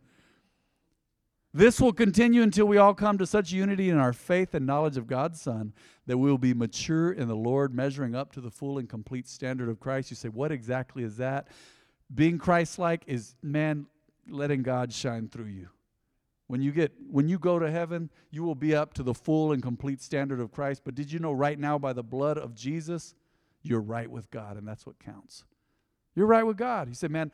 This 1.53 1.79
will 1.79 1.93
continue 1.93 2.41
until 2.41 2.65
we 2.65 2.77
all 2.77 2.93
come 2.93 3.17
to 3.17 3.25
such 3.25 3.53
unity 3.53 3.89
in 3.89 3.97
our 3.97 4.11
faith 4.11 4.53
and 4.53 4.65
knowledge 4.65 4.97
of 4.97 5.07
God's 5.07 5.39
Son 5.39 5.71
that 6.05 6.17
we 6.17 6.29
will 6.29 6.37
be 6.37 6.53
mature 6.53 7.13
in 7.13 7.29
the 7.29 7.35
Lord, 7.35 7.73
measuring 7.73 8.13
up 8.13 8.33
to 8.33 8.41
the 8.41 8.51
full 8.51 8.77
and 8.77 8.89
complete 8.89 9.25
standard 9.25 9.69
of 9.69 9.79
Christ. 9.79 10.11
You 10.11 10.17
say, 10.17 10.27
what 10.27 10.51
exactly 10.51 11.03
is 11.03 11.15
that? 11.15 11.47
Being 12.13 12.37
Christ-like 12.39 13.03
is 13.07 13.35
man 13.41 13.85
letting 14.27 14.63
God 14.63 14.91
shine 14.91 15.29
through 15.29 15.45
you. 15.45 15.69
When 16.47 16.61
you 16.61 16.73
get 16.73 16.91
when 17.09 17.29
you 17.29 17.39
go 17.39 17.57
to 17.57 17.71
heaven, 17.71 18.11
you 18.31 18.43
will 18.43 18.53
be 18.53 18.75
up 18.75 18.93
to 18.95 19.03
the 19.03 19.13
full 19.13 19.53
and 19.53 19.63
complete 19.63 20.01
standard 20.01 20.41
of 20.41 20.51
Christ. 20.51 20.81
But 20.83 20.93
did 20.93 21.09
you 21.09 21.19
know 21.19 21.31
right 21.31 21.57
now 21.57 21.79
by 21.79 21.93
the 21.93 22.03
blood 22.03 22.37
of 22.37 22.53
Jesus, 22.53 23.15
you're 23.65 23.81
right 23.81 24.09
with 24.09 24.29
God, 24.29 24.57
and 24.57 24.67
that's 24.67 24.85
what 24.85 24.99
counts. 24.99 25.43
You're 26.15 26.27
right 26.27 26.45
with 26.45 26.57
God. 26.57 26.87
He 26.87 26.93
said, 26.93 27.11
Man, 27.11 27.31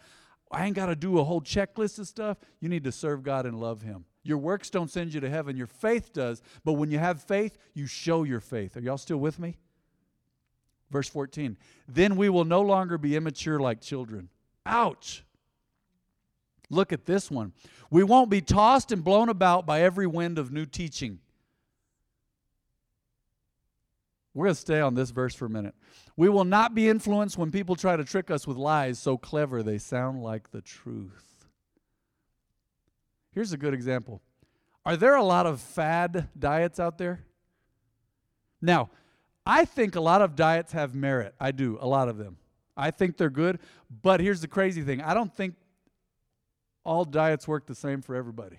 I 0.51 0.65
ain't 0.65 0.75
got 0.75 0.87
to 0.87 0.95
do 0.95 1.19
a 1.19 1.23
whole 1.23 1.41
checklist 1.41 1.99
of 1.99 2.07
stuff. 2.07 2.37
You 2.59 2.69
need 2.69 2.83
to 2.85 2.91
serve 2.91 3.23
God 3.23 3.45
and 3.45 3.59
love 3.59 3.81
Him. 3.81 4.05
Your 4.23 4.37
works 4.37 4.69
don't 4.69 4.89
send 4.89 5.13
you 5.13 5.19
to 5.19 5.29
heaven, 5.29 5.57
your 5.57 5.67
faith 5.67 6.13
does. 6.13 6.41
But 6.63 6.73
when 6.73 6.91
you 6.91 6.99
have 6.99 7.21
faith, 7.21 7.57
you 7.73 7.87
show 7.87 8.23
your 8.23 8.39
faith. 8.39 8.77
Are 8.77 8.81
y'all 8.81 8.97
still 8.97 9.17
with 9.17 9.39
me? 9.39 9.57
Verse 10.89 11.07
14. 11.07 11.57
Then 11.87 12.15
we 12.15 12.29
will 12.29 12.45
no 12.45 12.61
longer 12.61 12.97
be 12.97 13.15
immature 13.15 13.59
like 13.59 13.81
children. 13.81 14.29
Ouch. 14.65 15.23
Look 16.69 16.93
at 16.93 17.05
this 17.05 17.31
one. 17.31 17.53
We 17.89 18.03
won't 18.03 18.29
be 18.29 18.41
tossed 18.41 18.91
and 18.91 19.03
blown 19.03 19.29
about 19.29 19.65
by 19.65 19.81
every 19.81 20.07
wind 20.07 20.37
of 20.37 20.51
new 20.51 20.65
teaching. 20.65 21.19
We're 24.33 24.45
going 24.45 24.55
to 24.55 24.61
stay 24.61 24.79
on 24.79 24.95
this 24.95 25.11
verse 25.11 25.35
for 25.35 25.45
a 25.45 25.49
minute. 25.49 25.75
We 26.15 26.29
will 26.29 26.45
not 26.45 26.73
be 26.73 26.87
influenced 26.87 27.37
when 27.37 27.51
people 27.51 27.75
try 27.75 27.97
to 27.97 28.03
trick 28.03 28.31
us 28.31 28.47
with 28.47 28.57
lies 28.57 28.97
so 28.97 29.17
clever 29.17 29.61
they 29.61 29.77
sound 29.77 30.23
like 30.23 30.51
the 30.51 30.61
truth. 30.61 31.47
Here's 33.33 33.53
a 33.53 33.57
good 33.57 33.73
example. 33.73 34.21
Are 34.85 34.97
there 34.97 35.15
a 35.15 35.23
lot 35.23 35.45
of 35.45 35.59
fad 35.59 36.29
diets 36.37 36.79
out 36.79 36.97
there? 36.97 37.25
Now, 38.61 38.89
I 39.45 39.65
think 39.65 39.95
a 39.95 40.01
lot 40.01 40.21
of 40.21 40.35
diets 40.35 40.71
have 40.73 40.95
merit. 40.95 41.33
I 41.39 41.51
do, 41.51 41.77
a 41.81 41.87
lot 41.87 42.09
of 42.09 42.17
them. 42.17 42.37
I 42.77 42.91
think 42.91 43.17
they're 43.17 43.29
good, 43.29 43.59
but 44.01 44.19
here's 44.21 44.41
the 44.41 44.47
crazy 44.47 44.81
thing. 44.81 45.01
I 45.01 45.13
don't 45.13 45.35
think 45.35 45.55
all 46.83 47.05
diets 47.05 47.47
work 47.47 47.67
the 47.67 47.75
same 47.75 48.01
for 48.01 48.15
everybody. 48.15 48.57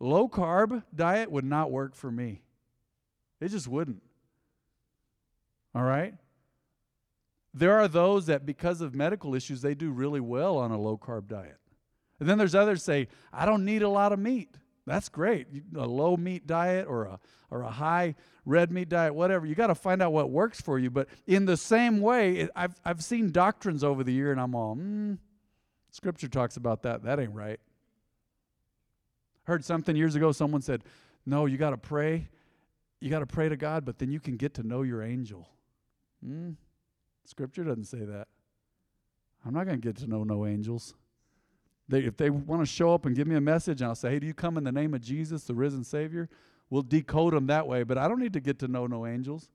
Low 0.00 0.28
carb 0.28 0.82
diet 0.94 1.30
would 1.30 1.44
not 1.44 1.70
work 1.70 1.94
for 1.94 2.10
me. 2.10 2.42
It 3.44 3.50
just 3.50 3.68
wouldn't. 3.68 4.02
All 5.74 5.82
right? 5.82 6.14
There 7.52 7.78
are 7.78 7.88
those 7.88 8.24
that, 8.26 8.46
because 8.46 8.80
of 8.80 8.94
medical 8.94 9.34
issues, 9.34 9.60
they 9.60 9.74
do 9.74 9.90
really 9.90 10.20
well 10.20 10.56
on 10.56 10.70
a 10.70 10.80
low 10.80 10.96
carb 10.96 11.28
diet. 11.28 11.58
And 12.18 12.26
then 12.26 12.38
there's 12.38 12.54
others 12.54 12.82
say, 12.82 13.08
I 13.34 13.44
don't 13.44 13.66
need 13.66 13.82
a 13.82 13.88
lot 13.88 14.14
of 14.14 14.18
meat. 14.18 14.56
That's 14.86 15.10
great. 15.10 15.46
A 15.76 15.86
low 15.86 16.16
meat 16.16 16.46
diet 16.46 16.86
or 16.88 17.04
a, 17.04 17.20
or 17.50 17.60
a 17.60 17.70
high 17.70 18.14
red 18.46 18.72
meat 18.72 18.88
diet, 18.88 19.14
whatever. 19.14 19.44
You 19.44 19.54
got 19.54 19.66
to 19.66 19.74
find 19.74 20.00
out 20.00 20.14
what 20.14 20.30
works 20.30 20.62
for 20.62 20.78
you. 20.78 20.90
But 20.90 21.08
in 21.26 21.44
the 21.44 21.58
same 21.58 22.00
way, 22.00 22.36
it, 22.36 22.50
I've, 22.56 22.74
I've 22.82 23.04
seen 23.04 23.30
doctrines 23.30 23.84
over 23.84 24.02
the 24.02 24.12
year 24.12 24.32
and 24.32 24.40
I'm 24.40 24.54
all, 24.54 24.74
hmm, 24.74 25.14
scripture 25.90 26.28
talks 26.28 26.56
about 26.56 26.82
that. 26.84 27.02
That 27.02 27.20
ain't 27.20 27.34
right. 27.34 27.60
Heard 29.42 29.66
something 29.66 29.94
years 29.94 30.14
ago, 30.14 30.32
someone 30.32 30.62
said, 30.62 30.82
no, 31.26 31.44
you 31.44 31.58
got 31.58 31.70
to 31.70 31.76
pray. 31.76 32.28
You 33.04 33.10
got 33.10 33.18
to 33.18 33.26
pray 33.26 33.50
to 33.50 33.56
God, 33.58 33.84
but 33.84 33.98
then 33.98 34.10
you 34.10 34.18
can 34.18 34.38
get 34.38 34.54
to 34.54 34.62
know 34.62 34.80
your 34.80 35.02
angel. 35.02 35.46
Hmm? 36.26 36.52
Scripture 37.26 37.62
doesn't 37.62 37.84
say 37.84 37.98
that. 37.98 38.28
I'm 39.44 39.52
not 39.52 39.66
going 39.66 39.78
to 39.78 39.86
get 39.86 39.98
to 39.98 40.06
know 40.06 40.24
no 40.24 40.46
angels. 40.46 40.94
They, 41.86 41.98
if 41.98 42.16
they 42.16 42.30
want 42.30 42.62
to 42.62 42.66
show 42.66 42.94
up 42.94 43.04
and 43.04 43.14
give 43.14 43.26
me 43.26 43.36
a 43.36 43.42
message, 43.42 43.82
and 43.82 43.88
I'll 43.88 43.94
say, 43.94 44.12
hey, 44.12 44.20
do 44.20 44.26
you 44.26 44.32
come 44.32 44.56
in 44.56 44.64
the 44.64 44.72
name 44.72 44.94
of 44.94 45.02
Jesus, 45.02 45.44
the 45.44 45.52
risen 45.52 45.84
Savior? 45.84 46.30
We'll 46.70 46.80
decode 46.80 47.34
them 47.34 47.46
that 47.48 47.66
way, 47.66 47.82
but 47.82 47.98
I 47.98 48.08
don't 48.08 48.20
need 48.20 48.32
to 48.32 48.40
get 48.40 48.58
to 48.60 48.68
know 48.68 48.86
no 48.86 49.04
angels. 49.04 49.50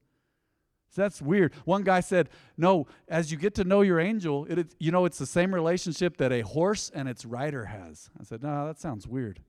So 0.91 1.01
that's 1.01 1.19
weird. 1.19 1.55
One 1.65 1.81
guy 1.81 2.01
said, 2.01 2.29
no, 2.55 2.85
as 3.07 3.31
you 3.31 3.37
get 3.39 3.55
to 3.55 3.63
know 3.63 3.81
your 3.81 3.99
angel, 3.99 4.45
it, 4.45 4.59
it, 4.59 4.75
you 4.77 4.91
know, 4.91 5.05
it's 5.05 5.17
the 5.17 5.25
same 5.25 5.55
relationship 5.55 6.17
that 6.17 6.31
a 6.31 6.41
horse 6.41 6.91
and 6.93 7.09
its 7.09 7.25
rider 7.25 7.65
has. 7.65 8.11
I 8.21 8.25
said, 8.25 8.43
no, 8.43 8.67
that 8.67 8.79
sounds 8.79 9.07
weird. 9.07 9.39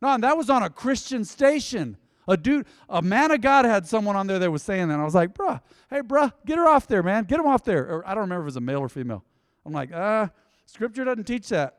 No, 0.00 0.10
and 0.10 0.22
that 0.22 0.36
was 0.36 0.48
on 0.48 0.62
a 0.62 0.70
Christian 0.70 1.24
station. 1.24 1.96
A 2.28 2.36
dude, 2.36 2.66
a 2.90 3.00
man 3.00 3.30
of 3.30 3.40
God 3.40 3.64
had 3.64 3.86
someone 3.86 4.14
on 4.14 4.26
there 4.26 4.38
that 4.38 4.50
was 4.50 4.62
saying 4.62 4.88
that. 4.88 5.00
I 5.00 5.04
was 5.04 5.14
like, 5.14 5.32
bruh, 5.34 5.60
hey, 5.88 6.02
bruh, 6.02 6.30
get 6.44 6.58
her 6.58 6.68
off 6.68 6.86
there, 6.86 7.02
man. 7.02 7.24
Get 7.24 7.40
him 7.40 7.46
off 7.46 7.64
there. 7.64 7.84
Or 7.88 8.06
I 8.06 8.10
don't 8.14 8.24
remember 8.24 8.42
if 8.42 8.44
it 8.44 8.52
was 8.52 8.56
a 8.56 8.60
male 8.60 8.80
or 8.80 8.90
female. 8.90 9.24
I'm 9.64 9.72
like, 9.72 9.92
uh, 9.92 10.28
Scripture 10.66 11.04
doesn't 11.04 11.24
teach 11.24 11.48
that. 11.48 11.78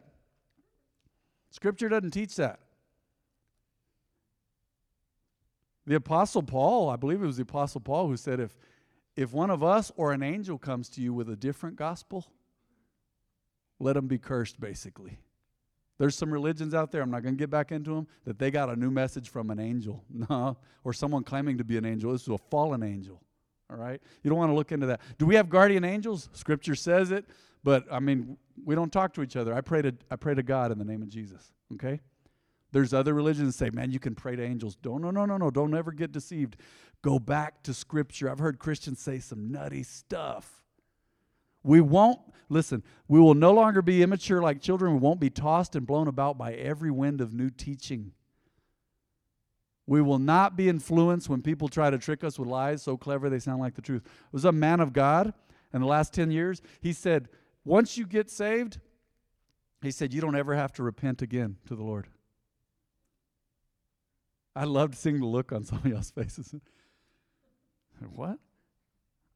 Scripture 1.51 1.87
doesn't 1.87 2.11
teach 2.11 2.35
that. 2.37 2.59
The 5.85 5.95
Apostle 5.95 6.43
Paul, 6.43 6.89
I 6.89 6.95
believe 6.95 7.21
it 7.21 7.27
was 7.27 7.37
the 7.37 7.43
Apostle 7.43 7.81
Paul 7.81 8.07
who 8.07 8.17
said, 8.17 8.39
if, 8.39 8.55
if 9.15 9.31
one 9.31 9.51
of 9.51 9.63
us 9.63 9.91
or 9.95 10.13
an 10.13 10.23
angel 10.23 10.57
comes 10.57 10.89
to 10.89 11.01
you 11.01 11.13
with 11.13 11.29
a 11.29 11.35
different 11.35 11.75
gospel, 11.75 12.25
let 13.79 13.95
him 13.95 14.07
be 14.07 14.17
cursed, 14.17 14.59
basically. 14.59 15.19
There's 15.99 16.15
some 16.15 16.31
religions 16.31 16.73
out 16.73 16.91
there, 16.91 17.01
I'm 17.01 17.11
not 17.11 17.23
going 17.23 17.35
to 17.35 17.39
get 17.39 17.49
back 17.49 17.71
into 17.71 17.93
them, 17.93 18.07
that 18.25 18.39
they 18.39 18.49
got 18.49 18.69
a 18.69 18.75
new 18.75 18.89
message 18.89 19.29
from 19.29 19.51
an 19.51 19.59
angel. 19.59 20.03
No, 20.29 20.57
or 20.83 20.93
someone 20.93 21.23
claiming 21.23 21.57
to 21.57 21.63
be 21.63 21.77
an 21.77 21.85
angel. 21.85 22.11
This 22.13 22.23
is 22.23 22.29
a 22.29 22.37
fallen 22.37 22.83
angel. 22.83 23.21
All 23.69 23.77
right? 23.77 24.01
You 24.23 24.29
don't 24.29 24.39
want 24.39 24.49
to 24.49 24.55
look 24.55 24.71
into 24.71 24.87
that. 24.87 25.01
Do 25.17 25.25
we 25.25 25.35
have 25.35 25.49
guardian 25.49 25.83
angels? 25.83 26.29
Scripture 26.33 26.75
says 26.75 27.11
it, 27.11 27.25
but 27.63 27.85
I 27.91 27.99
mean, 27.99 28.37
we 28.65 28.75
don't 28.75 28.91
talk 28.91 29.13
to 29.13 29.21
each 29.21 29.35
other. 29.35 29.53
I 29.53 29.61
pray 29.61 29.81
to 29.81 29.93
I 30.09 30.15
pray 30.15 30.33
to 30.33 30.43
God 30.43 30.71
in 30.71 30.79
the 30.79 30.85
name 30.85 31.01
of 31.01 31.09
Jesus. 31.09 31.51
Okay? 31.73 31.99
There's 32.71 32.93
other 32.93 33.13
religions 33.13 33.47
that 33.47 33.65
say, 33.65 33.69
man, 33.69 33.91
you 33.91 33.99
can 33.99 34.15
pray 34.15 34.35
to 34.35 34.43
angels. 34.43 34.75
Don't 34.75 35.01
no 35.01 35.11
no 35.11 35.25
no 35.25 35.37
no. 35.37 35.51
Don't 35.51 35.75
ever 35.75 35.91
get 35.91 36.11
deceived. 36.11 36.57
Go 37.01 37.19
back 37.19 37.63
to 37.63 37.73
scripture. 37.73 38.29
I've 38.29 38.39
heard 38.39 38.59
Christians 38.59 38.99
say 38.99 39.19
some 39.19 39.51
nutty 39.51 39.83
stuff. 39.83 40.63
We 41.63 41.81
won't, 41.81 42.19
listen, 42.47 42.83
we 43.07 43.19
will 43.19 43.33
no 43.33 43.51
longer 43.51 43.81
be 43.81 44.01
immature 44.01 44.41
like 44.41 44.61
children. 44.61 44.93
We 44.93 44.99
won't 44.99 45.19
be 45.19 45.29
tossed 45.29 45.75
and 45.75 45.85
blown 45.85 46.07
about 46.07 46.37
by 46.37 46.53
every 46.53 46.91
wind 46.91 47.21
of 47.21 47.33
new 47.33 47.49
teaching. 47.49 48.13
We 49.85 50.01
will 50.01 50.19
not 50.19 50.55
be 50.55 50.69
influenced 50.69 51.29
when 51.29 51.41
people 51.41 51.67
try 51.67 51.89
to 51.89 51.97
trick 51.97 52.23
us 52.23 52.37
with 52.37 52.47
lies 52.47 52.83
so 52.83 52.95
clever 52.95 53.29
they 53.29 53.39
sound 53.39 53.59
like 53.59 53.73
the 53.73 53.81
truth. 53.81 54.03
It 54.05 54.33
was 54.33 54.45
a 54.45 54.51
man 54.51 54.79
of 54.79 54.93
God 54.93 55.33
in 55.73 55.81
the 55.81 55.87
last 55.87 56.13
10 56.13 56.29
years. 56.29 56.61
He 56.79 56.93
said, 56.93 57.27
Once 57.65 57.97
you 57.97 58.05
get 58.05 58.29
saved, 58.29 58.79
he 59.81 59.89
said, 59.89 60.13
You 60.13 60.21
don't 60.21 60.35
ever 60.35 60.55
have 60.55 60.71
to 60.73 60.83
repent 60.83 61.21
again 61.21 61.57
to 61.67 61.75
the 61.75 61.83
Lord. 61.83 62.07
I 64.55 64.65
loved 64.65 64.95
seeing 64.95 65.19
the 65.19 65.25
look 65.25 65.51
on 65.51 65.63
some 65.63 65.79
of 65.79 65.85
y'all's 65.85 66.11
faces. 66.15 66.53
what? 68.13 68.37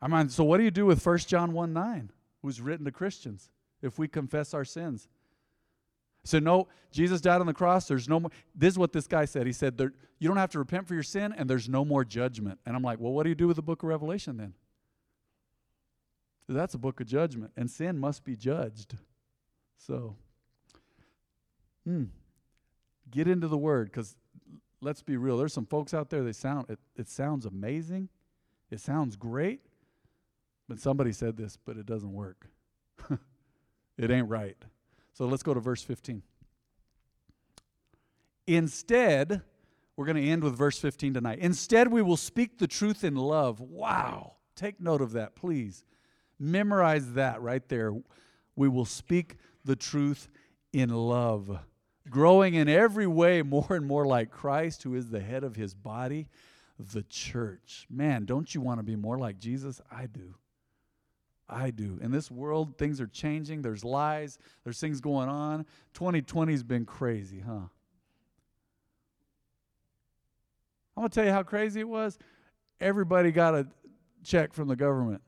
I 0.04 0.08
mean, 0.10 0.28
so 0.28 0.44
what 0.44 0.58
do 0.58 0.66
you 0.66 0.72
do 0.72 0.86
with 0.86 1.04
1 1.04 1.18
John 1.20 1.54
1 1.54 1.72
9, 1.72 2.12
who's 2.42 2.60
written 2.60 2.84
to 2.84 2.92
Christians, 2.92 3.50
if 3.82 3.98
we 3.98 4.10
confess 4.10 4.54
our 4.54 4.66
sins? 4.66 5.08
So, 6.26 6.40
no, 6.40 6.68
Jesus 6.92 7.22
died 7.22 7.40
on 7.40 7.48
the 7.48 7.54
cross. 7.54 7.88
There's 7.88 8.10
no 8.10 8.20
more. 8.20 8.32
This 8.54 8.74
is 8.74 8.78
what 8.78 8.92
this 8.92 9.08
guy 9.08 9.24
said. 9.24 9.48
He 9.48 9.54
said, 9.54 9.78
there, 9.78 9.94
You 10.20 10.28
don't 10.28 10.38
have 10.38 10.50
to 10.52 10.60
repent 10.60 10.90
for 10.90 10.94
your 10.94 11.04
sin, 11.04 11.34
and 11.38 11.50
there's 11.50 11.70
no 11.70 11.86
more 11.86 12.04
judgment. 12.04 12.60
And 12.66 12.76
I'm 12.76 12.84
like, 12.84 13.00
Well, 13.00 13.14
what 13.14 13.24
do 13.24 13.30
you 13.30 13.36
do 13.36 13.48
with 13.48 13.56
the 13.56 13.62
book 13.62 13.82
of 13.82 13.88
Revelation 13.88 14.36
then? 14.36 14.54
That's 16.50 16.74
a 16.74 16.78
book 16.78 17.00
of 17.00 17.08
judgment, 17.08 17.54
and 17.56 17.72
sin 17.72 17.98
must 17.98 18.26
be 18.26 18.36
judged. 18.36 18.96
So, 19.78 20.18
hmm, 21.86 22.06
get 23.10 23.30
into 23.30 23.48
the 23.48 23.58
word, 23.58 23.90
because 23.90 24.18
let's 24.82 25.02
be 25.02 25.16
real. 25.16 25.38
There's 25.38 25.54
some 25.54 25.66
folks 25.66 25.94
out 25.94 26.10
there, 26.10 26.24
they 26.24 26.34
sound, 26.34 26.70
it, 26.70 26.80
it 26.98 27.08
sounds 27.08 27.46
amazing, 27.46 28.10
it 28.70 28.82
sounds 28.82 29.16
great, 29.16 29.62
but 30.68 30.80
somebody 30.80 31.12
said 31.12 31.38
this, 31.38 31.58
but 31.58 31.78
it 31.78 31.86
doesn't 31.86 32.12
work. 32.12 32.48
it 33.98 34.12
ain't 34.12 34.30
right. 34.30 34.58
So 35.14 35.26
let's 35.26 35.44
go 35.44 35.54
to 35.54 35.60
verse 35.60 35.84
15. 35.84 36.24
Instead, 38.48 39.42
we're 39.96 40.06
going 40.06 40.18
to 40.18 40.30
end 40.30 40.44
with 40.44 40.58
verse 40.58 40.80
15 40.80 41.14
tonight. 41.14 41.40
Instead, 41.40 41.92
we 41.92 42.02
will 42.02 42.18
speak 42.18 42.58
the 42.58 42.68
truth 42.68 43.04
in 43.04 43.16
love. 43.16 43.60
Wow. 43.60 44.34
Take 44.56 44.80
note 44.80 45.02
of 45.02 45.14
that, 45.14 45.36
please. 45.36 45.86
Memorize 46.40 47.14
that 47.14 47.42
right 47.42 47.68
there. 47.70 47.94
We 48.56 48.68
will 48.68 48.86
speak 48.86 49.38
the 49.64 49.76
truth 49.76 50.30
in 50.74 50.90
love, 50.90 51.60
growing 52.10 52.56
in 52.56 52.68
every 52.68 53.08
way 53.08 53.42
more 53.44 53.68
and 53.70 53.86
more 53.86 54.06
like 54.06 54.32
Christ, 54.32 54.84
who 54.84 54.96
is 54.96 55.10
the 55.10 55.20
head 55.20 55.44
of 55.44 55.56
his 55.56 55.74
body, 55.74 56.28
the 56.80 57.04
church. 57.04 57.86
Man, 57.90 58.26
don't 58.26 58.54
you 58.54 58.62
want 58.62 58.80
to 58.80 58.84
be 58.84 58.96
more 58.96 59.18
like 59.18 59.40
Jesus? 59.40 59.80
I 59.92 60.08
do. 60.08 60.36
I 61.50 61.72
do. 61.72 62.00
In 62.02 62.12
this 62.12 62.32
world, 62.32 62.78
things 62.78 63.02
are 63.02 63.08
changing. 63.08 63.62
There's 63.62 63.84
lies, 63.84 64.40
there's 64.64 64.80
things 64.80 65.02
going 65.02 65.30
on. 65.30 65.66
2020 65.94 66.52
has 66.52 66.64
been 66.64 66.86
crazy, 66.86 67.40
huh? 67.40 67.68
I'm 70.96 71.02
going 71.02 71.10
to 71.10 71.16
tell 71.16 71.26
you 71.26 71.32
how 71.32 71.44
crazy 71.44 71.82
it 71.82 71.88
was. 71.88 72.18
Everybody 72.80 73.32
got 73.32 73.56
a 73.56 73.68
check 74.24 74.54
from 74.54 74.68
the 74.68 74.76
government. 74.76 75.22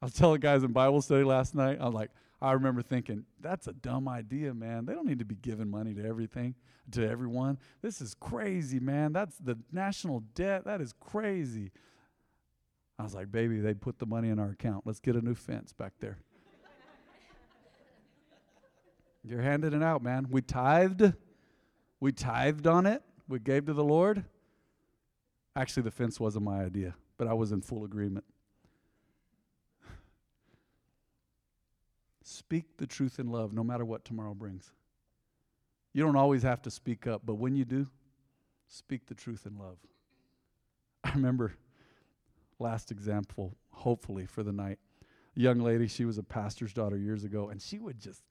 I 0.00 0.06
was 0.06 0.14
telling 0.14 0.40
guys 0.40 0.64
in 0.64 0.72
Bible 0.72 1.00
study 1.02 1.24
last 1.24 1.54
night, 1.54 1.78
I 1.80 1.84
was 1.84 1.94
like, 1.94 2.10
I 2.40 2.52
remember 2.52 2.82
thinking, 2.82 3.24
that's 3.40 3.68
a 3.68 3.72
dumb 3.72 4.08
idea, 4.08 4.52
man. 4.52 4.84
They 4.84 4.94
don't 4.94 5.06
need 5.06 5.20
to 5.20 5.24
be 5.24 5.36
giving 5.36 5.70
money 5.70 5.94
to 5.94 6.04
everything, 6.04 6.56
to 6.90 7.08
everyone. 7.08 7.58
This 7.82 8.00
is 8.00 8.14
crazy, 8.14 8.80
man. 8.80 9.12
That's 9.12 9.36
the 9.38 9.58
national 9.70 10.24
debt. 10.34 10.64
That 10.64 10.80
is 10.80 10.92
crazy. 10.98 11.70
I 12.98 13.02
was 13.02 13.14
like, 13.14 13.32
baby, 13.32 13.58
they 13.58 13.74
put 13.74 13.98
the 13.98 14.06
money 14.06 14.28
in 14.28 14.38
our 14.38 14.50
account. 14.50 14.86
Let's 14.86 15.00
get 15.00 15.16
a 15.16 15.20
new 15.20 15.34
fence 15.34 15.72
back 15.72 15.92
there. 16.00 16.18
You're 19.24 19.42
handing 19.42 19.72
it 19.72 19.82
out, 19.82 20.02
man. 20.02 20.28
We 20.30 20.42
tithed. 20.42 21.14
We 22.00 22.12
tithed 22.12 22.66
on 22.66 22.86
it. 22.86 23.02
We 23.28 23.38
gave 23.38 23.66
to 23.66 23.72
the 23.72 23.84
Lord. 23.84 24.24
Actually, 25.54 25.84
the 25.84 25.90
fence 25.90 26.18
wasn't 26.20 26.44
my 26.44 26.64
idea, 26.64 26.94
but 27.18 27.28
I 27.28 27.34
was 27.34 27.52
in 27.52 27.60
full 27.60 27.84
agreement. 27.84 28.24
Speak 32.22 32.76
the 32.76 32.86
truth 32.86 33.18
in 33.18 33.28
love, 33.28 33.52
no 33.52 33.64
matter 33.64 33.84
what 33.84 34.04
tomorrow 34.04 34.34
brings. 34.34 34.70
You 35.92 36.02
don't 36.02 36.16
always 36.16 36.42
have 36.42 36.62
to 36.62 36.70
speak 36.70 37.06
up, 37.06 37.22
but 37.24 37.34
when 37.34 37.54
you 37.54 37.64
do, 37.64 37.86
speak 38.66 39.06
the 39.06 39.14
truth 39.14 39.46
in 39.46 39.58
love. 39.58 39.76
I 41.04 41.12
remember 41.12 41.54
last 42.62 42.90
example, 42.90 43.56
hopefully, 43.70 44.26
for 44.26 44.42
the 44.42 44.52
night. 44.52 44.78
A 45.36 45.40
young 45.40 45.60
lady, 45.60 45.86
she 45.88 46.04
was 46.04 46.18
a 46.18 46.22
pastor's 46.22 46.72
daughter 46.72 46.96
years 46.96 47.24
ago, 47.24 47.48
and 47.48 47.60
she 47.60 47.78
would 47.78 47.98
just, 48.00 48.22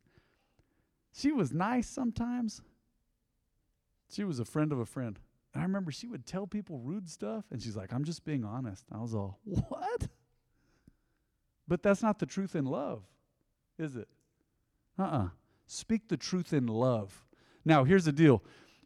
she 1.13 1.31
was 1.31 1.51
nice 1.51 1.87
sometimes. 1.87 2.61
She 4.09 4.23
was 4.23 4.39
a 4.39 4.45
friend 4.45 4.71
of 4.71 4.79
a 4.79 4.85
friend. 4.85 5.19
And 5.53 5.61
I 5.61 5.65
remember 5.65 5.91
she 5.91 6.07
would 6.07 6.25
tell 6.25 6.47
people 6.47 6.79
rude 6.79 7.09
stuff, 7.09 7.45
and 7.51 7.61
she's 7.61 7.75
like, 7.75 7.93
I'm 7.93 8.03
just 8.03 8.23
being 8.23 8.45
honest. 8.45 8.85
I 8.91 8.99
was 8.99 9.13
all, 9.13 9.39
what? 9.43 10.07
But 11.67 11.83
that's 11.83 12.01
not 12.01 12.19
the 12.19 12.25
truth 12.25 12.55
in 12.55 12.65
love, 12.65 13.03
is 13.77 13.95
it? 13.95 14.07
Uh 14.97 15.03
uh-uh. 15.03 15.23
uh 15.25 15.29
Speak 15.67 16.09
the 16.09 16.17
truth 16.17 16.51
in 16.51 16.67
love. 16.67 17.25
Now, 17.63 17.83
here's 17.83 18.05
the 18.05 18.11
deal 18.11 18.43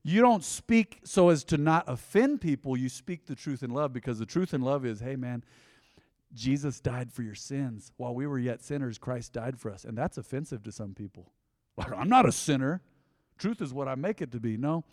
you 0.07 0.21
don't 0.21 0.43
speak 0.43 0.99
so 1.03 1.29
as 1.29 1.43
to 1.45 1.57
not 1.57 1.85
offend 1.87 2.39
people. 2.39 2.77
You 2.77 2.89
speak 2.89 3.25
the 3.25 3.33
truth 3.33 3.63
in 3.63 3.71
love 3.71 3.91
because 3.91 4.19
the 4.19 4.25
truth 4.27 4.53
in 4.53 4.61
love 4.61 4.85
is 4.85 4.99
hey, 4.99 5.15
man, 5.15 5.43
Jesus 6.31 6.79
died 6.79 7.11
for 7.11 7.23
your 7.23 7.33
sins. 7.33 7.91
While 7.97 8.13
we 8.13 8.27
were 8.27 8.37
yet 8.37 8.61
sinners, 8.61 8.99
Christ 8.99 9.33
died 9.33 9.59
for 9.59 9.71
us. 9.71 9.83
And 9.83 9.97
that's 9.97 10.19
offensive 10.19 10.61
to 10.61 10.71
some 10.71 10.93
people. 10.93 11.31
I'm 11.79 12.07
not 12.07 12.27
a 12.27 12.31
sinner. 12.31 12.83
Truth 13.39 13.63
is 13.63 13.73
what 13.73 13.87
I 13.87 13.95
make 13.95 14.21
it 14.21 14.31
to 14.33 14.39
be. 14.39 14.57
No, 14.57 14.83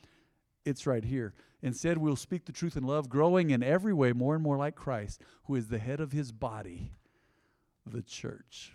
it's 0.64 0.86
right 0.86 1.04
here. 1.04 1.34
Instead, 1.60 1.98
we'll 1.98 2.16
speak 2.16 2.46
the 2.46 2.52
truth 2.52 2.78
in 2.78 2.84
love, 2.84 3.10
growing 3.10 3.50
in 3.50 3.62
every 3.62 3.92
way 3.92 4.14
more 4.14 4.34
and 4.34 4.42
more 4.42 4.56
like 4.56 4.76
Christ, 4.76 5.20
who 5.44 5.56
is 5.56 5.68
the 5.68 5.78
head 5.78 6.00
of 6.00 6.12
his 6.12 6.32
body, 6.32 6.92
the 7.84 8.00
church. 8.00 8.72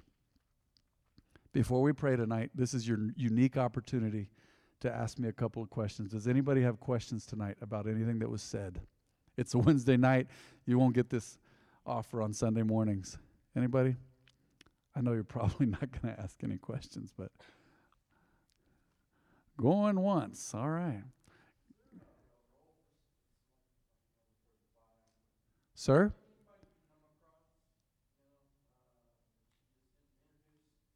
Before 1.51 1.81
we 1.81 1.93
pray 1.93 2.15
tonight, 2.15 2.51
this 2.53 2.75
is 2.75 2.87
your 2.87 2.99
unique 3.15 3.57
opportunity 3.57 4.29
to 4.81 4.93
ask 4.93 5.17
me 5.19 5.27
a 5.27 5.33
couple 5.33 5.61
of 5.61 5.69
questions. 5.69 6.11
Does 6.11 6.27
anybody 6.27 6.61
have 6.61 6.79
questions 6.79 7.25
tonight 7.25 7.57
about 7.61 7.87
anything 7.87 8.19
that 8.19 8.29
was 8.29 8.41
said? 8.41 8.79
It's 9.37 9.53
a 9.53 9.57
Wednesday 9.57 9.97
night. 9.97 10.27
You 10.65 10.79
won't 10.79 10.93
get 10.93 11.09
this 11.09 11.37
offer 11.85 12.21
on 12.21 12.33
Sunday 12.33 12.63
mornings. 12.63 13.17
Anybody? 13.55 13.95
I 14.95 15.01
know 15.01 15.13
you're 15.13 15.23
probably 15.25 15.67
not 15.67 15.89
going 15.91 16.13
to 16.13 16.21
ask 16.21 16.43
any 16.43 16.57
questions, 16.57 17.11
but 17.17 17.31
going 19.57 19.99
once. 19.99 20.53
All 20.53 20.69
right. 20.69 21.03
Sir? 25.75 26.11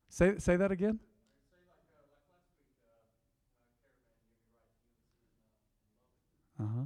Say 0.09 0.37
say 0.39 0.57
that 0.57 0.71
again. 0.71 0.99
Uh 6.59 6.63
huh. 6.75 6.85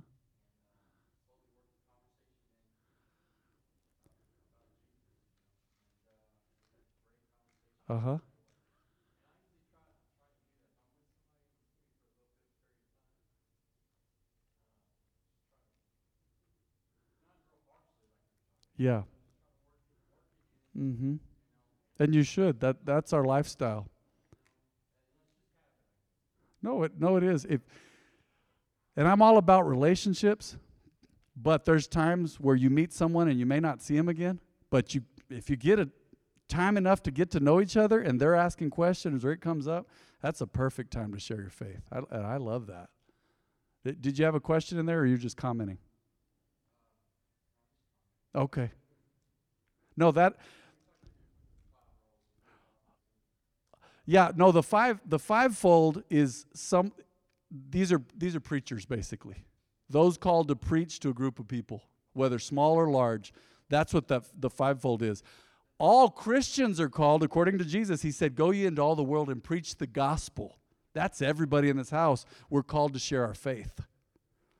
Uh 7.95 7.99
huh. 7.99 8.17
Yeah. 18.75 19.03
Mm-hmm. 20.77 21.15
And 21.99 22.13
you 22.13 22.23
should. 22.23 22.59
That 22.59 22.85
that's 22.85 23.13
our 23.13 23.23
lifestyle. 23.23 23.87
No, 26.61 26.83
it 26.83 26.99
no, 26.99 27.15
it 27.15 27.23
is. 27.23 27.45
If 27.45 27.61
and 28.97 29.07
I'm 29.07 29.21
all 29.21 29.37
about 29.37 29.65
relationships, 29.65 30.57
but 31.37 31.63
there's 31.63 31.87
times 31.87 32.41
where 32.41 32.57
you 32.57 32.69
meet 32.69 32.91
someone 32.91 33.29
and 33.29 33.39
you 33.39 33.45
may 33.45 33.61
not 33.61 33.81
see 33.81 33.95
them 33.95 34.09
again. 34.09 34.41
But 34.69 34.93
you 34.93 35.03
if 35.29 35.49
you 35.49 35.55
get 35.55 35.79
a 35.79 35.89
time 36.47 36.77
enough 36.77 37.01
to 37.03 37.11
get 37.11 37.31
to 37.31 37.39
know 37.39 37.59
each 37.59 37.75
other 37.77 37.99
and 37.99 38.19
they're 38.19 38.35
asking 38.35 38.69
questions 38.69 39.25
or 39.25 39.31
it 39.31 39.41
comes 39.41 39.67
up, 39.67 39.87
that's 40.21 40.41
a 40.41 40.47
perfect 40.47 40.91
time 40.91 41.13
to 41.13 41.19
share 41.19 41.41
your 41.41 41.49
faith. 41.49 41.81
I, 41.91 42.15
I 42.15 42.37
love 42.37 42.67
that. 42.67 42.89
Did 43.83 44.17
you 44.17 44.25
have 44.25 44.35
a 44.35 44.39
question 44.39 44.79
in 44.79 44.85
there 44.85 44.99
or 44.99 45.05
you're 45.05 45.15
you 45.15 45.21
just 45.21 45.37
commenting? 45.37 45.77
Okay. 48.33 48.71
No, 49.95 50.11
that 50.11 50.35
Yeah, 54.05 54.31
no, 54.35 54.51
the 54.51 54.63
five 54.63 54.99
the 55.05 55.19
fivefold 55.19 56.03
is 56.09 56.45
some 56.53 56.93
these 57.69 57.91
are 57.91 58.01
these 58.15 58.35
are 58.35 58.39
preachers 58.39 58.85
basically. 58.85 59.45
Those 59.89 60.17
called 60.17 60.47
to 60.49 60.55
preach 60.55 60.99
to 61.01 61.09
a 61.09 61.13
group 61.13 61.39
of 61.39 61.47
people, 61.47 61.83
whether 62.13 62.39
small 62.39 62.75
or 62.75 62.89
large. 62.89 63.33
That's 63.69 63.93
what 63.93 64.07
the, 64.07 64.21
the 64.37 64.49
fivefold 64.49 65.01
is. 65.01 65.23
All 65.77 66.09
Christians 66.09 66.79
are 66.79 66.89
called, 66.89 67.23
according 67.23 67.57
to 67.57 67.65
Jesus. 67.65 68.01
He 68.01 68.11
said, 68.11 68.35
Go 68.35 68.51
ye 68.51 68.65
into 68.65 68.81
all 68.81 68.95
the 68.95 69.03
world 69.03 69.29
and 69.29 69.43
preach 69.43 69.75
the 69.75 69.87
gospel. 69.87 70.57
That's 70.93 71.21
everybody 71.21 71.69
in 71.69 71.77
this 71.77 71.89
house. 71.89 72.25
We're 72.49 72.63
called 72.63 72.93
to 72.93 72.99
share 72.99 73.25
our 73.25 73.33
faith. 73.33 73.81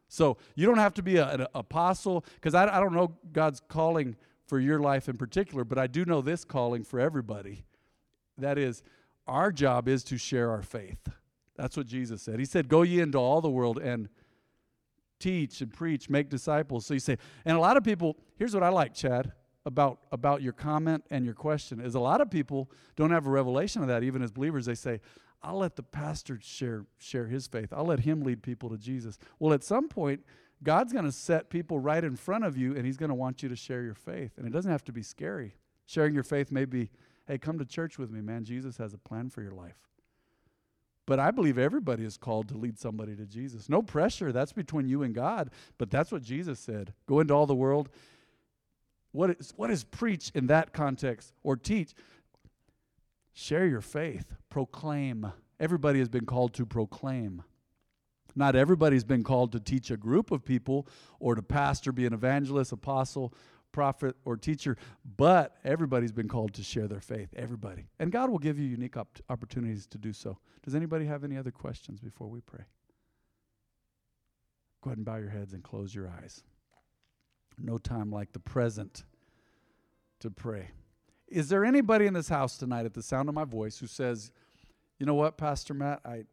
So 0.08 0.38
you 0.56 0.65
don't 0.65 0.78
have 0.78 0.93
to 0.95 1.04
be 1.04 1.17
a, 1.17 1.28
an 1.30 1.47
apostle, 1.56 2.25
because 2.36 2.54
I, 2.54 2.75
I 2.75 2.80
don't 2.80 2.93
know 2.93 3.15
God's 3.32 3.62
calling 3.67 4.15
for 4.45 4.60
your 4.60 4.80
life 4.80 5.10
in 5.10 5.17
particular, 5.17 5.63
but 5.63 5.78
I 5.78 5.88
do 5.88 6.06
know 6.06 6.21
this 6.21 6.43
calling 6.43 6.84
for 6.84 6.99
everybody. 6.99 7.63
That 8.38 8.58
is, 8.58 8.84
our 9.25 9.51
job 9.51 9.88
is 9.88 10.04
to 10.06 10.17
share 10.17 10.51
our 10.51 10.62
faith. 10.62 11.10
That's 11.56 11.78
what 11.78 11.88
Jesus 11.88 12.21
said. 12.21 12.39
He 12.39 12.45
said, 12.45 12.67
Go 12.67 12.82
ye 12.82 12.99
into 12.99 13.17
all 13.17 13.39
the 13.39 13.49
world 13.49 13.80
and 13.80 14.10
teach 15.19 15.62
and 15.62 15.71
preach, 15.71 16.10
make 16.10 16.30
disciples. 16.30 16.86
So 16.86 16.93
you 16.93 16.99
say, 16.99 17.17
and 17.45 17.56
a 17.56 17.60
lot 17.60 17.78
of 17.78 17.84
people, 17.84 18.17
here's 18.36 18.54
what 18.54 18.63
I 18.63 18.69
like, 18.69 18.93
Chad, 18.93 19.32
about, 19.65 19.99
about 20.12 20.41
your 20.41 20.54
comment 20.54 21.04
and 21.10 21.25
your 21.25 21.34
question, 21.34 21.80
is 21.80 21.95
a 21.95 21.99
lot 21.99 22.21
of 22.21 22.30
people 22.30 22.69
don't 22.95 23.12
have 23.12 23.28
a 23.28 23.30
revelation 23.30 23.82
of 23.82 23.88
that, 23.88 24.04
even 24.04 24.21
as 24.21 24.32
believers. 24.32 24.65
They 24.65 24.75
say, 24.75 25.01
I'll 25.41 25.58
let 25.58 25.75
the 25.75 25.84
pastor 25.84 26.39
share, 26.41 26.86
share 26.97 27.28
his 27.28 27.47
faith. 27.47 27.73
I'll 27.73 27.86
let 27.86 27.99
him 27.99 28.23
lead 28.23 28.41
people 28.41 28.69
to 28.69 28.78
Jesus. 28.78 29.17
Well, 29.39 29.54
at 29.54 29.63
some 29.63 29.88
point, 29.88 30.21
God's 30.63 30.93
going 30.93 31.06
to 31.06 31.12
set 31.12 31.49
people 31.49 31.80
right 31.80 32.04
in 32.04 32.15
front 32.15 32.45
of 32.45 32.58
you, 32.58 32.75
and 32.75 32.86
he's 32.86 32.97
going 32.97 33.10
to 33.10 33.15
want 33.15 33.43
you 33.43 33.49
to 33.49 33.56
share 33.56 33.84
your 33.84 33.93
faith. 33.93 34.32
And 34.38 34.47
it 34.47 34.51
doesn't 34.51 34.71
have 34.71 34.84
to 34.86 34.91
be 34.91 35.04
scary. 35.04 35.56
Sharing 35.86 36.13
your 36.13 36.23
faith 36.23 36.51
may 36.51 36.65
be 36.65 36.89
Hey, 37.28 37.38
come 37.39 37.58
to 37.58 37.65
church 37.65 37.97
with 37.97 38.12
me, 38.12 38.21
man. 38.21 38.43
Jesus 38.43 38.78
has 38.78 38.93
a 38.93 38.97
plan 38.97 39.30
for 39.30 39.41
your 39.41 39.51
life. 39.51 39.78
But 41.08 41.19
I 41.19 41.32
believe 41.32 41.58
everybody 41.58 42.04
is 42.04 42.17
called 42.17 42.49
to 42.49 42.58
lead 42.58 42.80
somebody 42.80 43.15
to 43.15 43.25
Jesus. 43.25 43.69
No 43.69 43.82
pressure. 43.82 44.32
That's 44.32 44.54
between 44.54 44.88
you 44.88 45.04
and 45.04 45.13
God. 45.13 45.51
But 45.78 45.91
that's 45.91 46.12
what 46.12 46.23
Jesus 46.23 46.60
said. 46.60 46.93
Go 47.08 47.19
into 47.19 47.34
all 47.34 47.45
the 47.45 47.56
world. 47.56 47.89
What 49.15 49.30
is, 49.32 49.54
what 49.56 49.71
is 49.71 49.86
preach 49.86 50.30
in 50.36 50.47
that 50.47 50.73
context 50.73 51.34
or 51.41 51.56
teach? 51.56 51.93
Share 53.34 53.65
your 53.65 53.82
faith. 53.82 54.34
Proclaim. 54.49 55.32
Everybody 55.58 55.99
has 55.99 56.10
been 56.10 56.25
called 56.25 56.54
to 56.56 56.65
proclaim. 56.65 57.43
Not 58.36 58.58
everybody's 58.58 59.06
been 59.06 59.23
called 59.23 59.54
to 59.54 59.62
teach 59.62 59.89
a 59.89 59.95
group 59.95 60.32
of 60.32 60.43
people 60.43 60.86
or 61.19 61.36
to 61.36 61.41
pastor, 61.41 61.93
be 61.93 62.06
an 62.06 62.13
evangelist, 62.13 62.73
apostle, 62.73 63.34
prophet, 63.71 64.17
or 64.25 64.36
teacher, 64.36 64.75
but 65.17 65.56
everybody's 65.63 66.12
been 66.12 66.28
called 66.28 66.54
to 66.56 66.63
share 66.63 66.89
their 66.89 66.99
faith. 66.99 67.30
Everybody. 67.38 67.88
And 67.99 68.12
God 68.12 68.30
will 68.30 68.39
give 68.39 68.60
you 68.60 68.65
unique 68.65 68.97
op- 68.97 69.19
opportunities 69.30 69.88
to 69.88 69.97
do 69.97 70.12
so. 70.12 70.38
Does 70.63 70.75
anybody 70.75 71.06
have 71.06 71.23
any 71.23 71.38
other 71.38 71.51
questions 71.51 72.01
before 72.01 72.28
we 72.28 72.41
pray? 72.41 72.65
Go 74.84 74.89
ahead 74.89 74.97
and 74.97 75.06
bow 75.06 75.15
your 75.15 75.30
heads 75.30 75.54
and 75.54 75.63
close 75.63 75.95
your 75.95 76.10
eyes. 76.10 76.43
No 77.58 77.78
time 77.78 78.12
like 78.12 78.34
the 78.34 78.39
present 78.39 79.04
to 80.20 80.30
pray. 80.30 80.72
Is 81.28 81.50
there 81.50 81.65
anybody 81.65 82.06
in 82.06 82.13
this 82.13 82.30
house 82.30 82.58
tonight 82.58 82.86
at 82.86 82.94
the 82.94 83.02
sound 83.02 83.30
of 83.30 83.36
my 83.36 83.46
voice 83.46 83.80
who 83.80 83.88
says, 83.88 84.32
you 85.00 85.06
know 85.06 85.15
what, 85.15 85.38
Pastor 85.38 85.74
Matt, 85.74 86.02
I 86.06 86.26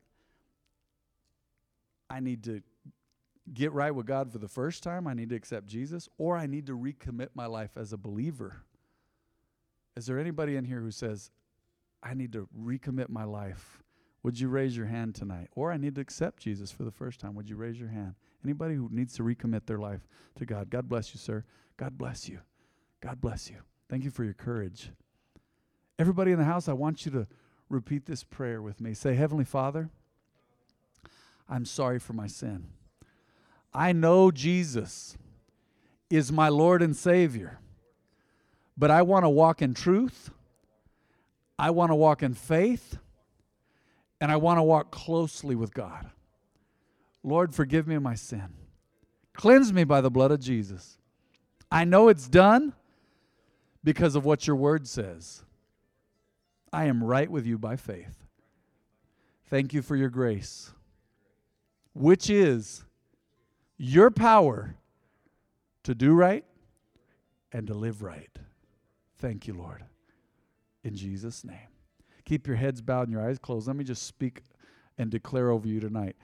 I 2.11 2.21
need 2.21 2.45
to 2.45 2.63
get 3.53 3.73
right 3.73 3.95
with 3.95 4.07
God 4.07 4.31
for 4.31 4.39
the 4.39 4.49
first 4.49 4.83
time, 4.83 5.07
I 5.07 5.15
need 5.15 5.31
to 5.31 5.35
accept 5.35 5.67
Jesus, 5.67 6.09
or 6.19 6.37
I 6.37 6.47
need 6.47 6.67
to 6.67 6.77
recommit 6.77 7.29
my 7.35 7.47
life 7.47 7.71
as 7.77 7.93
a 7.93 7.97
believer. 7.97 8.63
Is 9.97 10.07
there 10.07 10.19
anybody 10.19 10.57
in 10.57 10.65
here 10.65 10.81
who 10.81 10.91
says, 10.91 11.31
I 12.03 12.15
need 12.15 12.33
to 12.33 12.49
recommit 12.59 13.09
my 13.09 13.25
life? 13.25 13.82
Would 14.23 14.39
you 14.39 14.49
raise 14.49 14.77
your 14.77 14.87
hand 14.87 15.15
tonight? 15.15 15.49
Or 15.55 15.73
I 15.73 15.77
need 15.77 15.97
to 15.97 16.01
accept 16.01 16.43
Jesus 16.43 16.71
for 16.71 16.85
the 16.85 16.91
first 16.91 17.21
time. 17.21 17.35
Would 17.35 17.49
you 17.49 17.57
raise 17.57 17.79
your 17.79 17.89
hand? 17.89 18.15
Anybody 18.45 18.75
who 18.75 18.89
needs 18.91 19.15
to 19.15 19.23
recommit 19.23 19.67
their 19.67 19.79
life 19.79 20.07
to 20.37 20.47
God. 20.47 20.71
God 20.71 20.89
bless 20.89 21.15
you, 21.15 21.19
sir. 21.19 21.45
God 21.77 21.99
bless 21.99 22.29
you. 22.29 22.39
God 23.01 23.21
bless 23.21 23.51
you. 23.51 23.57
Thank 23.89 24.05
you 24.05 24.11
for 24.11 24.25
your 24.25 24.35
courage. 24.35 24.91
Everybody 25.99 26.33
in 26.33 26.39
the 26.39 26.45
house, 26.45 26.69
I 26.69 26.73
want 26.73 27.05
you 27.05 27.13
to 27.13 27.27
repeat 27.69 28.07
this 28.07 28.23
prayer 28.23 28.63
with 28.63 28.81
me. 28.81 28.95
Say, 28.95 29.15
Heavenly 29.15 29.45
Father, 29.45 29.91
I'm 31.49 31.65
sorry 31.65 31.99
for 31.99 32.13
my 32.13 32.27
sin. 32.27 32.69
I 33.75 33.93
know 33.93 34.31
Jesus 34.31 35.17
is 36.11 36.31
my 36.31 36.49
Lord 36.49 36.83
and 36.83 36.95
Savior, 36.95 37.59
but 38.77 38.91
I 38.91 39.03
want 39.03 39.25
to 39.25 39.31
walk 39.31 39.63
in 39.63 39.75
truth. 39.75 40.31
I 41.59 41.71
want 41.71 41.91
to 41.91 41.95
walk 41.95 42.23
in 42.23 42.35
faith, 42.35 42.99
and 44.23 44.31
I 44.31 44.37
want 44.37 44.59
to 44.59 44.63
walk 44.63 44.93
closely 44.93 45.57
with 45.57 45.75
God. 45.75 46.09
Lord, 47.25 47.53
forgive 47.53 47.89
me 47.89 47.99
my 47.99 48.15
sin. 48.15 48.51
Cleanse 49.35 49.73
me 49.73 49.83
by 49.83 50.01
the 50.01 50.13
blood 50.13 50.31
of 50.31 50.39
Jesus. 50.39 50.97
I 51.73 51.83
know 51.83 52.07
it's 52.07 52.29
done 52.29 52.73
because 53.83 54.15
of 54.15 54.25
what 54.25 54.47
your 54.47 54.55
word 54.55 54.87
says. 54.87 55.43
I 56.73 56.85
am 56.85 57.03
right 57.03 57.29
with 57.29 57.47
you 57.47 57.59
by 57.59 57.75
faith. 57.75 58.25
Thank 59.51 59.75
you 59.75 59.83
for 59.83 59.97
your 59.97 60.09
grace, 60.09 60.71
which 61.93 62.31
is 62.31 62.85
your 63.77 64.13
power 64.13 64.77
to 65.83 65.97
do 65.97 66.15
right 66.15 66.45
and 67.51 67.67
to 67.67 67.75
live 67.75 68.03
right. 68.05 68.31
Thank 69.19 69.49
you, 69.49 69.55
Lord. 69.55 69.83
In 70.85 70.95
Jesus' 70.95 71.45
name. 71.45 71.72
Keep 72.25 72.47
your 72.47 72.57
heads 72.57 72.81
bowed 72.81 73.03
and 73.03 73.13
your 73.13 73.27
eyes 73.27 73.39
closed. 73.39 73.67
Let 73.67 73.77
me 73.77 73.85
just 73.85 74.05
speak 74.05 74.43
and 74.99 75.11
declare 75.11 75.51
over 75.51 75.67
you 75.67 75.81
tonight. 75.81 76.17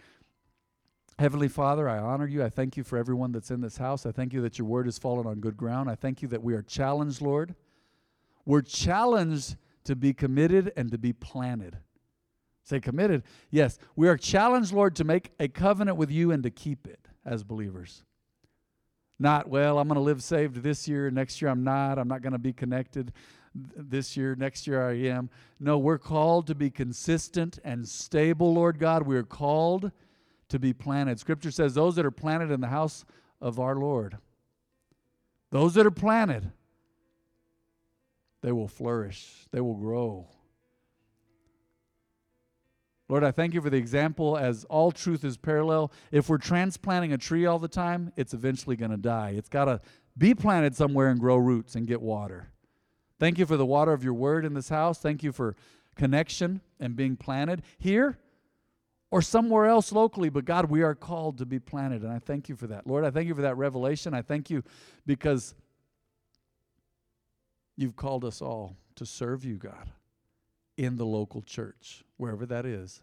Heavenly 1.19 1.49
Father, 1.49 1.89
I 1.89 1.99
honor 1.99 2.27
you. 2.27 2.45
I 2.45 2.49
thank 2.49 2.77
you 2.77 2.85
for 2.85 2.97
everyone 2.97 3.33
that's 3.33 3.51
in 3.51 3.61
this 3.61 3.77
house. 3.77 4.07
I 4.07 4.13
thank 4.13 4.33
you 4.33 4.41
that 4.43 4.59
your 4.59 4.69
word 4.69 4.87
has 4.87 4.99
fallen 4.99 5.27
on 5.27 5.41
good 5.41 5.57
ground. 5.57 5.91
I 5.91 5.97
thank 5.97 6.23
you 6.23 6.29
that 6.29 6.43
we 6.43 6.55
are 6.55 6.63
challenged, 6.63 7.21
Lord 7.21 7.57
We're 8.45 8.63
challenged 8.63 9.57
to 9.85 9.97
be 9.97 10.13
committed 10.13 10.73
and 10.77 10.93
to 10.93 10.99
be 10.99 11.13
planted. 11.13 11.79
Say 12.63 12.81
committed. 12.81 13.25
Yes, 13.51 13.79
we 13.97 14.09
are 14.09 14.17
challenged, 14.17 14.73
Lord, 14.73 14.95
to 14.97 15.05
make 15.05 15.33
a 15.41 15.49
covenant 15.49 15.97
with 15.97 16.11
you 16.11 16.31
and 16.31 16.43
to 16.45 16.51
keep 16.51 16.87
it 16.87 17.09
as 17.25 17.43
believers. 17.43 18.05
Not, 19.19 19.49
well, 19.49 19.79
I'm 19.79 19.89
going 19.89 19.97
to 19.97 20.03
live 20.03 20.23
saved 20.23 20.63
this 20.63 20.87
year, 20.87 21.11
next 21.11 21.43
year 21.43 21.51
I'm 21.51 21.65
not, 21.65 21.99
I'm 21.99 22.07
not 22.07 22.23
going 22.23 22.35
to 22.35 22.39
be 22.39 22.53
connected 22.53 23.13
this 23.77 24.17
year, 24.17 24.35
next 24.35 24.67
year 24.67 24.89
I 24.89 24.95
am. 25.09 25.31
No, 25.61 25.79
we're 25.79 25.99
called 25.99 26.47
to 26.49 26.55
be 26.55 26.71
consistent 26.71 27.59
and 27.65 27.89
stable, 27.89 28.55
Lord 28.55 28.79
God. 28.79 29.07
We 29.07 29.17
are 29.17 29.23
called 29.23 29.91
to 30.49 30.59
be 30.59 30.73
planted. 30.73 31.21
Scripture 31.21 31.51
says 31.51 31.75
those 31.75 31.97
that 31.97 32.07
are 32.07 32.11
planted 32.11 32.51
in 32.51 32.61
the 32.61 32.69
house 32.69 33.05
of 33.41 33.59
our 33.59 33.77
Lord, 33.77 34.19
those 35.51 35.75
that 35.75 35.87
are 35.87 35.91
planted, 35.91 36.51
they 38.43 38.53
will 38.53 38.69
flourish, 38.69 39.47
they 39.51 39.61
will 39.61 39.75
grow. 39.77 40.27
Lord, 43.09 43.25
I 43.25 43.31
thank 43.31 43.55
you 43.55 43.63
for 43.63 43.71
the 43.71 43.79
example 43.79 44.37
as 44.37 44.65
all 44.65 44.93
truth 44.93 45.25
is 45.25 45.39
parallel. 45.39 45.91
If 46.13 46.29
we're 46.29 46.37
transplanting 46.37 47.15
a 47.15 47.19
tree 47.19 47.47
all 47.47 47.59
the 47.59 47.67
time, 47.67 48.13
it's 48.17 48.35
eventually 48.35 48.77
going 48.77 48.91
to 48.91 48.99
die. 48.99 49.31
It's 49.31 49.49
got 49.49 49.65
to 49.65 49.81
be 50.17 50.35
planted 50.35 50.77
somewhere 50.77 51.09
and 51.09 51.19
grow 51.19 51.37
roots 51.37 51.75
and 51.75 51.87
get 51.87 52.03
water. 52.03 52.51
Thank 53.19 53.39
you 53.39 53.47
for 53.47 53.57
the 53.57 53.67
water 53.67 53.93
of 53.93 54.05
your 54.05 54.15
word 54.15 54.45
in 54.45 54.55
this 54.55 54.69
house. 54.69 54.99
Thank 54.99 55.23
you 55.23 55.33
for 55.33 55.57
connection 55.97 56.61
and 56.79 56.95
being 56.95 57.17
planted 57.17 57.63
here 57.79 58.19
or 59.11 59.23
somewhere 59.23 59.67
else 59.67 59.93
locally. 59.93 60.29
But 60.29 60.45
God, 60.45 60.71
we 60.71 60.83
are 60.83 60.95
called 60.95 61.39
to 61.39 61.47
be 61.47 61.59
planted. 61.59 62.03
And 62.03 62.13
I 62.13 62.19
thank 62.19 62.49
you 62.49 62.57
for 62.57 62.67
that. 62.69 62.87
Lord, 62.87 63.05
I 63.05 63.11
thank 63.11 63.27
you 63.27 63.35
for 63.35 63.43
that 63.43 63.57
revelation. 63.57 64.15
I 64.15 64.23
thank 64.23 64.51
you 64.51 64.63
because 65.07 65.55
you've 67.77 67.97
called 67.97 68.25
us 68.25 68.41
all 68.41 68.77
to 68.97 69.07
serve 69.07 69.45
you, 69.45 69.57
God, 69.57 69.91
in 70.77 70.97
the 70.97 71.07
local 71.07 71.43
church, 71.43 72.05
wherever 72.17 72.47
that 72.47 72.67
is, 72.67 73.03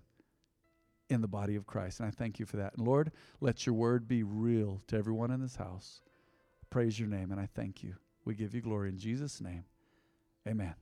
in 1.09 1.21
the 1.21 1.27
body 1.27 1.55
of 1.55 1.65
Christ. 1.65 1.99
And 1.99 2.07
I 2.07 2.11
thank 2.11 2.39
you 2.39 2.45
for 2.45 2.57
that. 2.57 2.75
And 2.77 2.87
Lord, 2.87 3.11
let 3.41 3.65
your 3.65 3.75
word 3.75 4.07
be 4.07 4.23
real 4.23 4.81
to 4.87 4.97
everyone 4.97 5.31
in 5.31 5.41
this 5.41 5.55
house. 5.55 6.01
Praise 6.69 6.99
your 6.99 7.09
name, 7.09 7.31
and 7.31 7.39
I 7.39 7.47
thank 7.53 7.83
you. 7.83 7.95
We 8.25 8.33
give 8.33 8.55
you 8.55 8.61
glory 8.61 8.89
in 8.89 8.97
Jesus' 8.97 9.39
name. 9.39 9.65
Amen. 10.47 10.75